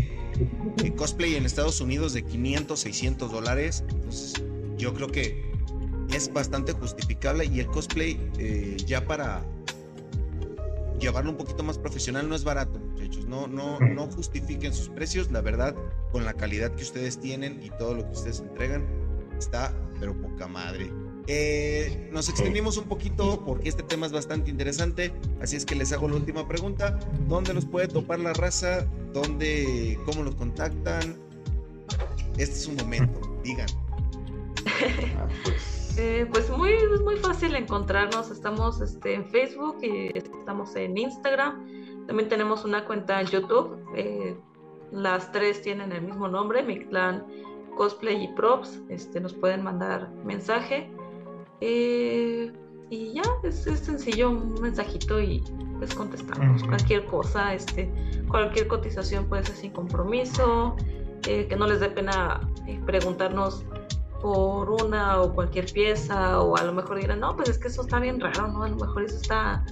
[0.96, 3.84] cosplay en Estados Unidos de 500, 600 dólares.
[3.88, 4.34] Entonces,
[4.76, 5.50] yo creo que
[6.12, 9.44] es bastante justificable y el cosplay eh, ya para
[11.00, 13.26] llevarlo un poquito más profesional no es barato, muchachos.
[13.26, 15.30] No, no, no justifiquen sus precios.
[15.30, 15.74] La verdad,
[16.12, 18.86] con la calidad que ustedes tienen y todo lo que ustedes entregan,
[19.38, 20.90] está pero poca madre.
[21.26, 25.92] Eh, nos extendimos un poquito porque este tema es bastante interesante, así es que les
[25.92, 26.98] hago la última pregunta.
[27.28, 28.86] ¿Dónde los puede topar la raza?
[29.12, 31.16] ¿Dónde, cómo los contactan?
[32.38, 33.68] Este es un momento, digan.
[35.18, 35.79] Ah, pues.
[35.96, 36.72] Eh, pues muy,
[37.04, 38.30] muy fácil encontrarnos.
[38.30, 42.06] Estamos este, en Facebook y estamos en Instagram.
[42.06, 43.78] También tenemos una cuenta en YouTube.
[43.94, 44.36] Eh,
[44.92, 47.24] las tres tienen el mismo nombre, Mi Clan
[47.76, 48.80] Cosplay y Props.
[48.88, 50.90] Este, nos pueden mandar mensaje.
[51.60, 52.52] Eh,
[52.90, 55.42] y ya, es, sencillo, un mensajito y
[55.78, 56.64] pues contestamos.
[56.64, 57.90] Cualquier cosa, este,
[58.28, 60.74] cualquier cotización puede ser sin compromiso,
[61.28, 62.40] eh, que no les dé pena
[62.86, 63.64] preguntarnos
[64.20, 67.82] por una o cualquier pieza, o a lo mejor dirán, no, pues es que eso
[67.82, 68.64] está bien raro, ¿no?
[68.64, 69.64] A lo mejor eso está,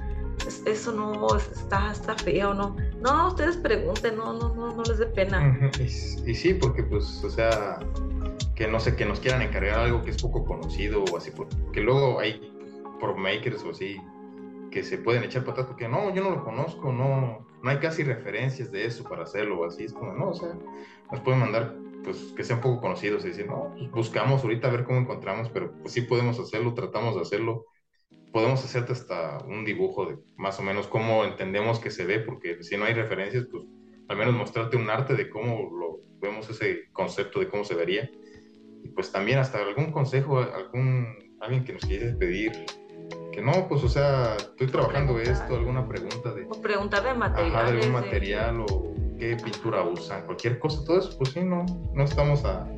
[0.66, 2.76] eso no está, está feo, ¿no?
[3.00, 5.70] No, ustedes pregunten, no, no, no, no les dé pena.
[5.78, 7.80] y, y sí, porque pues, o sea,
[8.54, 11.80] que no sé, que nos quieran encargar algo que es poco conocido o así, porque
[11.80, 12.52] luego hay
[12.98, 14.00] por makers o así
[14.70, 18.02] que se pueden echar patas porque no, yo no lo conozco, no, no hay casi
[18.02, 20.54] referencias de eso para hacerlo o así, es como, no, o sea,
[21.10, 21.74] nos pueden mandar
[22.08, 25.50] pues que sean poco conocidos y decir, no, pues, buscamos ahorita a ver cómo encontramos,
[25.50, 27.66] pero pues sí podemos hacerlo, tratamos de hacerlo,
[28.32, 32.62] podemos hacerte hasta un dibujo de más o menos cómo entendemos que se ve, porque
[32.62, 33.64] si no hay referencias, pues
[34.08, 38.08] al menos mostrarte un arte de cómo lo vemos ese concepto de cómo se vería.
[38.82, 42.52] Y pues también hasta algún consejo, algún, alguien que nos quiere pedir,
[43.32, 46.46] que no, pues o sea, estoy trabajando esto, alguna pregunta de...
[46.48, 47.66] O preguntar de material.
[47.66, 52.04] de algún material o qué pintura usan, cualquier cosa, todo eso, pues sí, no, no
[52.04, 52.68] estamos a,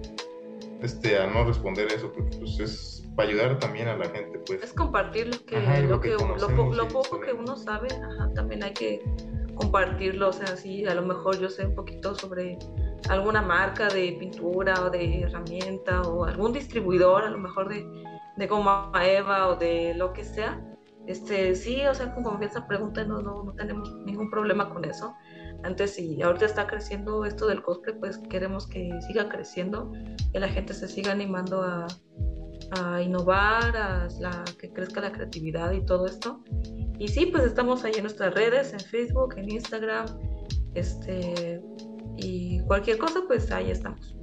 [0.83, 4.63] este, a no responder eso, porque pues es para ayudar también a la gente, pues.
[4.63, 7.89] Es compartir lo que, lo, que, lo, poco que uno sabe,
[8.35, 9.03] también hay que
[9.55, 12.59] compartirlo, o sea, si a lo mejor yo sé un poquito sobre
[13.09, 17.87] alguna marca de pintura o de herramienta o algún distribuidor, a lo mejor de,
[18.37, 20.61] de goma Eva o de lo que sea,
[21.07, 25.15] este, sí, o sea, con confianza pregunten, no, no, no tenemos ningún problema con eso.
[25.63, 29.93] Antes, si ahorita está creciendo esto del cosplay, pues queremos que siga creciendo,
[30.33, 31.87] que la gente se siga animando a,
[32.73, 36.43] a innovar, a la, que crezca la creatividad y todo esto.
[36.99, 40.07] Y sí, pues estamos ahí en nuestras redes, en Facebook, en Instagram,
[40.75, 41.61] este,
[42.17, 44.17] y cualquier cosa, pues ahí estamos.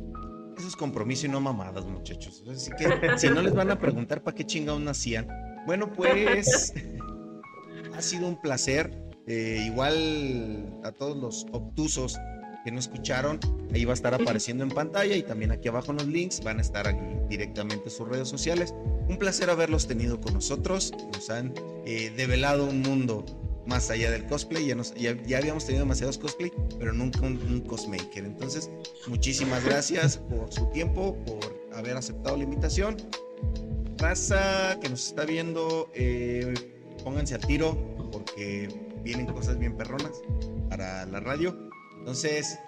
[0.58, 2.44] Eso es compromiso y no mamadas, muchachos.
[2.50, 5.28] Así que si no les van a preguntar para qué chingados nacían.
[5.66, 6.74] Bueno, pues
[7.96, 9.07] ha sido un placer.
[9.28, 12.18] Eh, igual a todos los obtusos
[12.64, 13.40] que no escucharon,
[13.74, 16.60] ahí va a estar apareciendo en pantalla y también aquí abajo en los links van
[16.60, 18.74] a estar aquí directamente sus redes sociales.
[19.10, 20.94] Un placer haberlos tenido con nosotros.
[21.14, 21.54] Nos han
[21.86, 23.26] eh, develado un mundo
[23.66, 24.66] más allá del cosplay.
[24.66, 28.26] Ya, nos, ya, habíamos tenido demasiados cosplay, pero nunca un, cosmaker.
[28.26, 28.70] Entonces,
[29.08, 32.98] muchísimas gracias por su tiempo, por haber aceptado la invitación.
[33.98, 36.54] Raza que nos está viendo, eh,
[37.04, 37.78] pónganse al tiro
[38.12, 40.22] porque vienen cosas bien perronas
[40.70, 41.58] para la radio.
[41.99, 42.60] Entonces,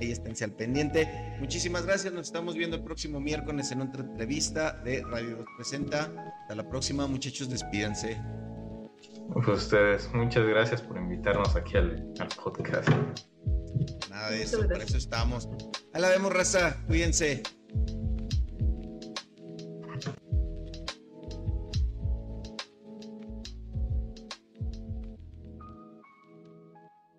[0.00, 1.08] ahí esténse al pendiente.
[1.40, 2.12] Muchísimas gracias.
[2.12, 6.12] Nos estamos viendo el próximo miércoles en otra entrevista de Radio Presenta.
[6.42, 7.48] Hasta la próxima, muchachos.
[7.48, 8.20] Despídense.
[9.32, 12.88] Pues ustedes, muchas gracias por invitarnos aquí al, podcast.
[14.08, 15.48] Nada de eso, por eso estamos.
[15.92, 16.76] Ahí la vemos, raza.
[16.86, 17.42] Cuídense.